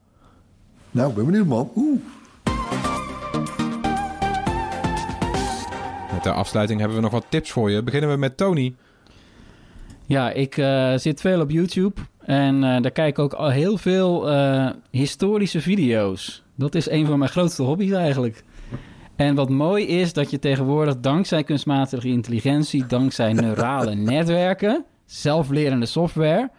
[0.90, 1.70] Nou, ik ben benieuwd man.
[1.76, 2.00] Oeh.
[6.22, 7.82] Met de afsluiting hebben we nog wat tips voor je.
[7.82, 8.74] Beginnen we met Tony.
[10.06, 12.00] Ja, ik eh, zit veel op YouTube.
[12.18, 16.42] En eh, daar kijk ik ook al heel veel eh, historische video's.
[16.54, 18.44] Dat is een van mijn grootste hobby's eigenlijk.
[19.16, 26.50] En wat mooi is dat je tegenwoordig dankzij kunstmatige intelligentie, dankzij neurale netwerken, zelflerende software,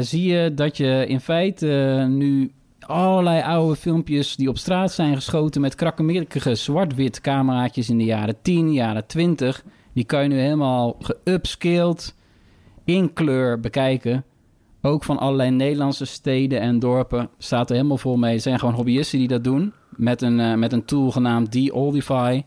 [0.00, 2.52] zie je dat je in feite nu
[2.86, 8.36] allerlei oude filmpjes die op straat zijn geschoten met krakkemikkige zwart-wit cameraatjes in de jaren
[8.42, 12.14] 10, jaren 20, die kan je nu helemaal geupscaled
[12.84, 14.24] in kleur bekijken.
[14.82, 18.32] Ook van allerlei Nederlandse steden en dorpen staat er helemaal vol mee.
[18.32, 19.72] Het zijn gewoon hobbyisten die dat doen.
[19.96, 22.42] Met een, eh, met een tool genaamd De-Oldify.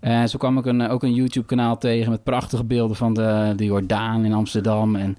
[0.00, 3.64] En zo kwam ik een, ook een YouTube-kanaal tegen met prachtige beelden van de, de
[3.64, 4.96] Jordaan in Amsterdam.
[4.96, 5.16] En,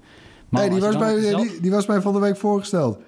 [0.48, 2.98] man, hey, die, was zelf- die, die was mij van de week voorgesteld.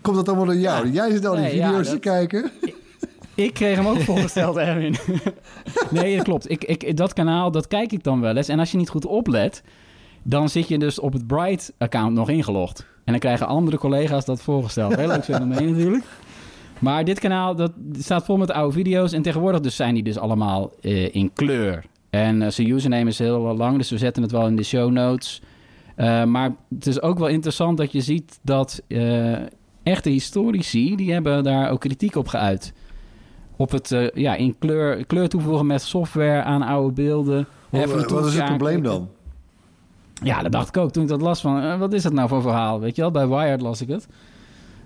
[0.00, 0.86] Komt dat allemaal door jou?
[0.86, 0.92] Ja.
[0.92, 2.50] Jij zit al die Nee, video's dat- te kijken.
[3.34, 4.94] Ik kreeg hem ook voorgesteld, Erwin.
[5.90, 6.50] nee, dat klopt.
[6.50, 8.48] Ik, ik, dat kanaal, dat kijk ik dan wel eens.
[8.48, 9.62] En als je niet goed oplet,
[10.22, 12.86] dan zit je dus op het Bright-account nog ingelogd.
[13.04, 14.96] En dan krijgen andere collega's dat voorgesteld.
[14.96, 16.04] Heel leuk fenomeen natuurlijk.
[16.78, 19.12] Maar dit kanaal, dat staat vol met oude video's.
[19.12, 21.84] En tegenwoordig dus zijn die dus allemaal eh, in kleur.
[22.10, 24.90] En eh, zijn username is heel lang, dus we zetten het wel in de show
[24.90, 25.42] notes.
[25.96, 28.82] Eh, maar het is ook wel interessant dat je ziet dat
[29.82, 30.96] echte historici...
[30.96, 32.72] die hebben daar ook kritiek op geuit
[33.56, 37.46] op het eh, ja, in kleur, kleur toevoegen met software aan oude beelden.
[37.70, 39.08] Wat, is het probleem dan?
[40.22, 42.28] Ja, dat dacht ik ook toen ik dat las van, eh, wat is dat nou
[42.28, 42.80] voor verhaal?
[42.80, 44.06] Weet je wel, bij Wired las ik het.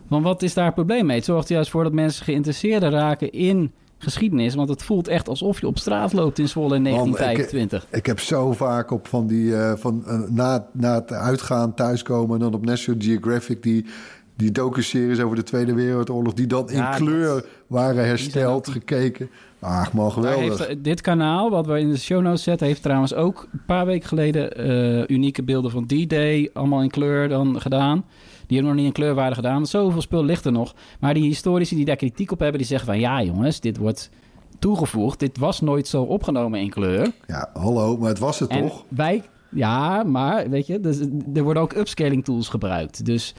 [0.09, 1.17] Want wat is daar het probleem mee?
[1.17, 4.55] Het zorgt juist voor dat mensen geïnteresseerd raken in geschiedenis.
[4.55, 7.87] Want het voelt echt alsof je op straat loopt in Zwolle in Man, ik- 1925.
[7.99, 9.57] Ik heb zo vaak op van die...
[9.57, 12.35] eh, van, na, na het uitgaan, thuiskomen...
[12.37, 13.87] en dan op National Geographic die,
[14.37, 16.33] die docu-series over de Tweede Wereldoorlog...
[16.35, 19.29] die dan in Ja, kleur waren hersteld, ook- gekeken.
[19.61, 20.67] Ach man, Daar geweldig.
[20.67, 23.87] heeft, dit kanaal, wat we in de show notes zetten, heeft trouwens ook een paar
[23.87, 28.05] weken geleden eh, unieke beelden van D-Day allemaal in kleur dan gedaan.
[28.47, 29.55] Die hebben nog niet in kleur waren gedaan.
[29.55, 30.75] Want zoveel spul ligt er nog.
[31.01, 34.11] Maar die historici die daar kritiek op hebben, die zeggen van ja jongens, dit wordt
[34.59, 35.19] toegevoegd.
[35.19, 37.11] Dit was nooit zo opgenomen in kleur.
[37.27, 38.85] Ja, hallo, maar het was het En toch?
[38.89, 40.99] wij, ja, maar weet je, dus,
[41.35, 43.05] er worden ook upscaling tools gebruikt.
[43.05, 43.35] Dus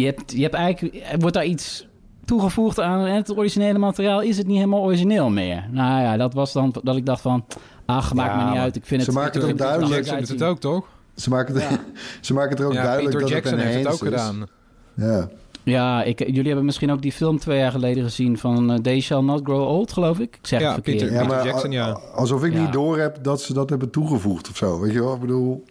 [0.00, 1.86] je hebt, je hebt eigenlijk, er wordt daar iets
[2.24, 5.64] toegevoegd aan en het originele materiaal is het niet helemaal origineel meer.
[5.70, 7.44] Nou ja, dat was dan dat ik dacht van,
[7.86, 8.76] ach, maakt Ja, me niet uit.
[8.76, 10.08] Ik vind ze het, maken het ook duidelijk.
[10.18, 10.86] Doet het ook, toch?
[11.14, 11.78] Ze maken, het, Ja.
[12.20, 14.12] ze maken het er ook Ja, duidelijk Peter dat Jackson het een heeft het ook
[14.12, 14.20] is.
[14.20, 14.46] gedaan.
[14.94, 15.28] Ja.
[15.62, 19.00] Ja, ik, jullie hebben misschien ook die film twee jaar geleden gezien van uh, They
[19.00, 20.36] Shall Not Grow Old, geloof ik.
[20.40, 20.98] Ik zeg Ja, het verkeerd.
[20.98, 22.00] Peter- ja, Peter Jackson, ja.
[22.14, 22.60] alsof ik Ja.
[22.62, 24.80] niet door heb dat ze dat hebben toegevoegd of zo.
[24.80, 25.14] Weet je wel?
[25.14, 25.64] Ik bedoel,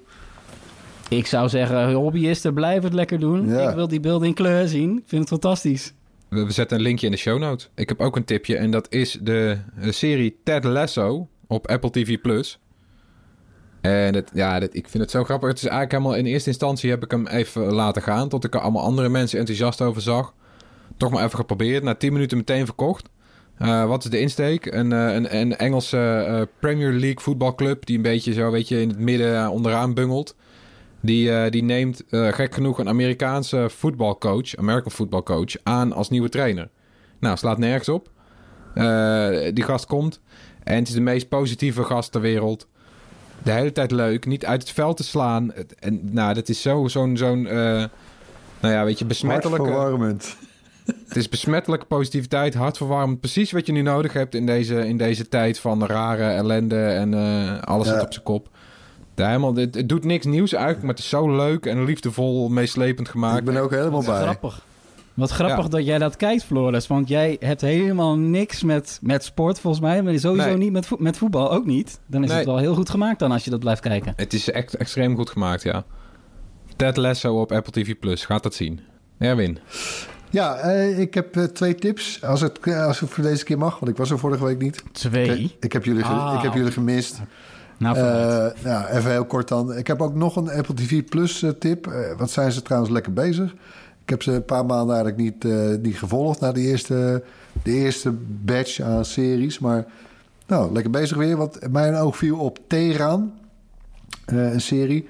[1.09, 3.47] Ik zou zeggen, hobbyisten, blijf het lekker doen.
[3.47, 3.69] Ja.
[3.69, 4.97] Ik wil die beelden in kleur zien.
[4.97, 5.93] Ik vind het fantastisch.
[6.29, 7.69] We zetten een linkje in de show notes.
[7.75, 12.17] Ik heb ook een tipje en dat is de, serie Ted Lasso op Apple TV+.
[13.81, 15.49] En het, ja, dat, ik vind het zo grappig.
[15.49, 18.29] Het is eigenlijk helemaal in eerste instantie heb ik hem even laten gaan...
[18.29, 20.33] tot ik er allemaal andere mensen enthousiast over zag.
[20.97, 21.83] Toch maar even geprobeerd.
[21.83, 23.09] Na 10 minuten meteen verkocht.
[23.57, 24.65] Eh, wat is de insteek?
[24.65, 27.85] Een, eh, een, een Engelse eh, Premier League voetbalclub...
[27.85, 30.35] die een beetje zo weet je, in het midden onderaan bungelt.
[31.01, 34.55] Die, eh, die neemt eh, gek genoeg een Amerikaanse voetbalcoach...
[34.55, 36.69] American voetbalcoach aan als nieuwe trainer.
[37.19, 38.09] Nou, slaat nergens op.
[38.73, 40.21] Eh, die gast komt
[40.63, 42.67] en het is de meest positieve gast ter wereld.
[43.43, 45.53] De hele tijd leuk, niet uit het veld te slaan.
[45.79, 47.55] En nou, dat is zo, zo'n, zo'n, eh,
[48.59, 49.61] nou ja, weet je, besmettelijke...
[49.65, 50.37] hartverwarmend.
[51.07, 53.19] Het is besmettelijke positiviteit, hartverwarmend.
[53.19, 57.13] Precies wat je nu nodig hebt in deze, in deze tijd van rare ellende en
[57.63, 57.93] alles Ja.
[57.93, 58.49] zit op zijn kop.
[59.19, 62.49] Ja, helemaal, het, het doet niks nieuws eigenlijk, maar het is zo leuk en liefdevol,
[62.49, 63.37] meeslepend gemaakt.
[63.37, 64.21] Ik ben ook helemaal bij.
[64.21, 64.65] Grappig.
[65.13, 65.69] Wat grappig Ja.
[65.69, 66.87] dat jij dat kijkt, Floris.
[66.87, 70.01] Want jij hebt helemaal niks met, met sport, volgens mij.
[70.03, 70.57] Maar sowieso Nee.
[70.57, 71.99] niet met, vo- met voetbal ook niet.
[72.05, 72.37] Dan is Nee.
[72.37, 74.13] het wel heel goed gemaakt dan als je dat blijft kijken.
[74.15, 75.83] Het is echt extreem goed gemaakt, ja.
[76.75, 77.95] Ted Lasso op Apple TV+.
[77.99, 78.25] Plus.
[78.25, 78.79] Gaat dat zien.
[79.17, 79.57] Erwin.
[80.29, 82.23] Ja, eh, ik heb eh, twee tips.
[82.23, 84.61] Als het, eh, als het voor deze keer mag, want ik was er vorige week
[84.61, 84.83] niet.
[84.91, 85.39] Twee.
[85.43, 86.33] Ik, ik heb, jullie Ah.
[86.37, 87.21] ik heb jullie gemist.
[87.79, 87.97] Nou.
[87.97, 89.77] Eh, nou, even heel kort dan.
[89.77, 91.87] Ik heb ook nog een Apple TV Plus eh, tip.
[91.87, 93.53] Eh, wat zijn ze trouwens lekker bezig.
[94.03, 95.53] Ik heb ze een paar maanden eigenlijk niet,
[95.83, 96.39] niet gevolgd...
[96.39, 97.23] na de eerste,
[97.63, 98.11] de eerste
[98.45, 99.59] batch aan series.
[99.59, 99.85] Maar
[100.47, 101.37] nou, lekker bezig weer.
[101.37, 103.33] Want mijn oog viel op Teheran.
[104.25, 105.07] eh, een serie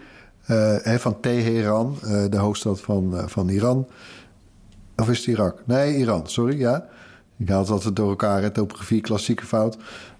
[0.84, 3.88] van Teheran, eh, de hoofdstad van, van Iran.
[4.96, 5.62] Of is het Irak?
[5.66, 6.88] Nee, Iran, sorry, ja.
[7.38, 9.78] Ik haal het altijd door elkaar, hè, topografie, klassieke fout.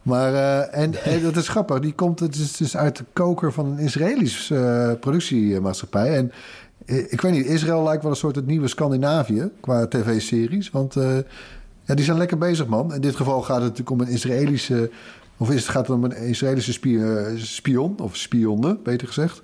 [0.10, 3.54] Maar, eh, en, en dat is grappig, die komt het is, is uit de koker
[3.54, 6.16] van een Israëlisch eh, productiemaatschappij.
[6.16, 6.32] En
[6.86, 10.72] eh, ik weet niet, Israël lijkt wel een soort het nieuwe Scandinavië qua tv-series.
[10.72, 10.94] Want
[11.84, 12.94] ja, die zijn lekker bezig, man.
[12.94, 14.92] In dit geval gaat het natuurlijk om een Israëlische...
[15.38, 16.80] Of is het gaat het om een Israëlische
[17.36, 19.42] spion, of spionne, beter gezegd.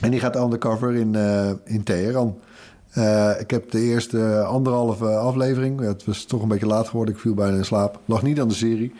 [0.00, 1.14] En die gaat undercover in,
[1.64, 2.36] in Teheran.
[2.92, 5.80] Eh, ik heb de eerste anderhalve aflevering.
[5.80, 7.14] ja, Het was toch een beetje laat geworden.
[7.14, 8.00] Ik viel bijna in slaap.
[8.04, 8.92] Lag niet aan de serie.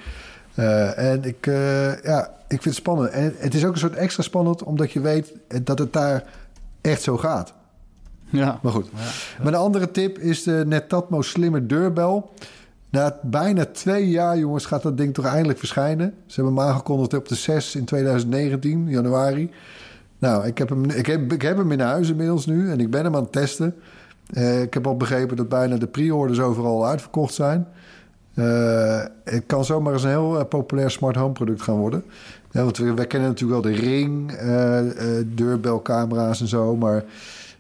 [0.55, 3.11] Eh, en ik, eh, ja, ik vind het spannend.
[3.11, 4.63] En het is ook een soort extra spannend...
[4.63, 5.33] omdat je weet
[5.63, 6.25] dat het daar
[6.81, 7.53] echt zo gaat.
[8.31, 8.59] ja.
[8.63, 8.91] Maar goed.
[9.43, 12.33] Mijn andere tip is de Netatmo slimme deurbel.
[12.91, 16.15] Na bijna twee jaar, jongens, gaat dat ding toch eindelijk verschijnen.
[16.27, 19.51] Ze hebben hem aangekondigd op de 6 in 2019, januari.
[20.19, 22.91] Nou, ik heb, hem, ik, heb, ik heb hem in huis inmiddels nu en ik
[22.91, 23.75] ben hem aan het testen.
[24.27, 27.67] Eh, ik heb al begrepen dat bijna de pre-orders overal uitverkocht zijn.
[28.35, 32.05] Eh, het kan zomaar eens een heel eh, populair smart home product gaan worden.
[32.51, 34.81] Ja, want we, kennen natuurlijk wel de Ring, eh,
[35.27, 36.77] deurbelcamera's en zo.
[36.77, 37.05] Maar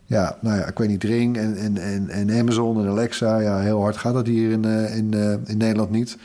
[0.06, 3.38] ja, nou ja, ik weet niet, Ring en, en, en, Amazon en Alexa.
[3.38, 5.14] Ja, heel hard gaat dat hier in, in,
[5.46, 6.18] in Nederland niet.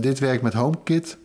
[0.00, 1.16] Dit werkt met HomeKit.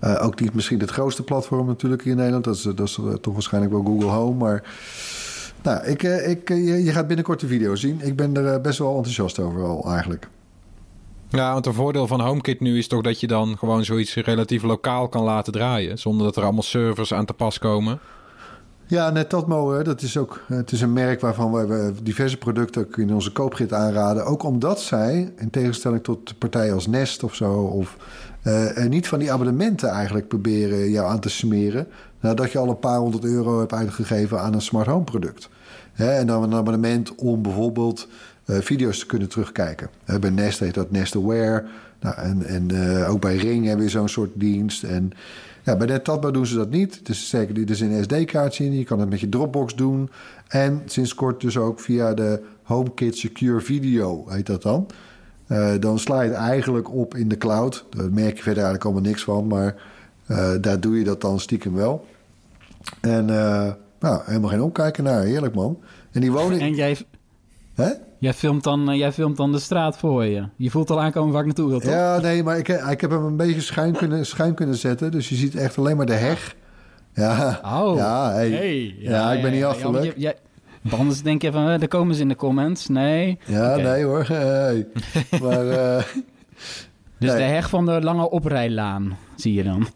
[0.00, 2.44] Ook niet misschien het grootste platform natuurlijk hier in Nederland.
[2.44, 4.36] Dat is, dat is toch waarschijnlijk wel Google Home.
[4.36, 4.62] Maar
[5.62, 8.00] nou, ik, ik, je, je gaat binnenkort de video zien.
[8.02, 10.28] Ik ben er best wel enthousiast over al eigenlijk.
[11.36, 14.62] Ja, want een voordeel van HomeKit nu is toch dat je dan gewoon zoiets relatief
[14.62, 15.98] lokaal kan laten draaien.
[15.98, 17.98] Zonder dat er allemaal servers aan te pas komen.
[18.88, 22.36] Ja, net dat hè, dat is ook het is een merk waarvan we, we diverse
[22.36, 24.24] producten in onze koopgids aanraden.
[24.24, 27.96] Ook omdat zij, in tegenstelling tot partijen als Nest of zo, of
[28.42, 31.86] eh, eh, niet van die abonnementen eigenlijk proberen jou aan te smeren.
[32.20, 35.48] Nadat je al een paar honderd euro hebt uitgegeven aan een smart home product.
[35.94, 38.08] En dan een abonnement om bijvoorbeeld
[38.44, 39.90] eh, video's te kunnen terugkijken.
[40.20, 41.64] Bij Nest heet dat Nest Aware.
[42.00, 44.82] Nou, en en eh, ook bij Ring hebben we zo'n soort dienst.
[44.82, 45.12] En
[45.62, 47.00] ja, bij NetTatmo doen ze dat niet.
[47.08, 48.72] Is zeker, er is een SD-kaartje in.
[48.72, 50.10] Je kan het met je Dropbox doen.
[50.48, 54.86] En sinds kort dus ook via de HomeKit Secure Video, heet dat dan.
[55.46, 57.84] Eh, dan sla je het eigenlijk op in de cloud.
[57.90, 59.46] Daar merk je verder eigenlijk allemaal niks van.
[59.46, 59.74] Maar
[60.26, 62.06] eh, daar doe je dat dan stiekem wel.
[63.00, 65.22] En eh, nou, helemaal geen omkijken naar.
[65.22, 65.78] Heerlijk, man.
[66.12, 66.60] En die woning...
[66.60, 66.96] En jij,
[67.74, 67.90] Hè?
[68.18, 70.48] jij, filmt dan, eh, jij filmt dan de straat voor je.
[70.56, 71.90] Je voelt al aankomen waar ik naartoe wil, toch?
[71.90, 75.10] Ja, nee, maar ik, ik heb hem een beetje schuin kunnen, schuin kunnen zetten.
[75.10, 76.54] Dus je ziet echt alleen maar de heg.
[77.14, 77.96] Ja, Oh.
[77.96, 78.50] ja, hey.
[78.50, 80.36] Hey, ja, ik ben niet ja, jij-
[80.82, 82.88] want anders denk je van, daar komen ze in de comments.
[82.88, 83.38] Nee.
[83.46, 84.24] Ja, nee hoor.
[84.24, 84.86] Hey.
[85.42, 86.02] maar eh,
[87.18, 87.38] Dus Nee.
[87.38, 89.86] de heg van de lange oprijlaan, zie je dan.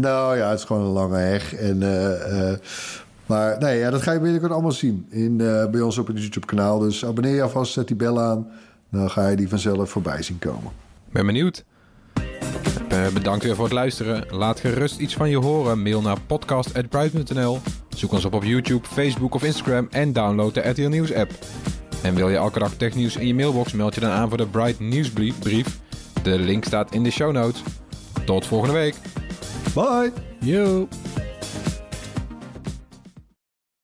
[0.00, 1.54] nou ja, het is gewoon een lange heg.
[1.54, 2.58] En, eh, eh,
[3.26, 6.18] maar nee, ja, dat ga je binnenkort allemaal zien in, eh, bij ons op het
[6.20, 6.78] YouTube-kanaal.
[6.78, 8.46] Dus abonneer je alvast, zet die bel aan.
[8.90, 10.72] Dan ga je die vanzelf voorbij zien komen.
[11.12, 11.64] Ben benieuwd.
[12.88, 14.24] Eh, bedankt weer voor het luisteren.
[14.30, 15.82] Laat gerust iets van je horen.
[15.82, 17.58] Mail naar podcast.bright.nl.
[17.88, 21.30] Zoek ons op op YouTube, Facebook of Instagram en download de RTL Nieuws app.
[22.02, 24.46] En wil je elke dag technieuws in je mailbox, meld je dan aan voor de
[24.46, 25.82] Bright Nieuwsbrief.
[26.24, 27.62] De link staat in de show notes.
[28.24, 28.94] Tot volgende week.
[29.74, 30.12] Bye!
[30.40, 30.88] Yo.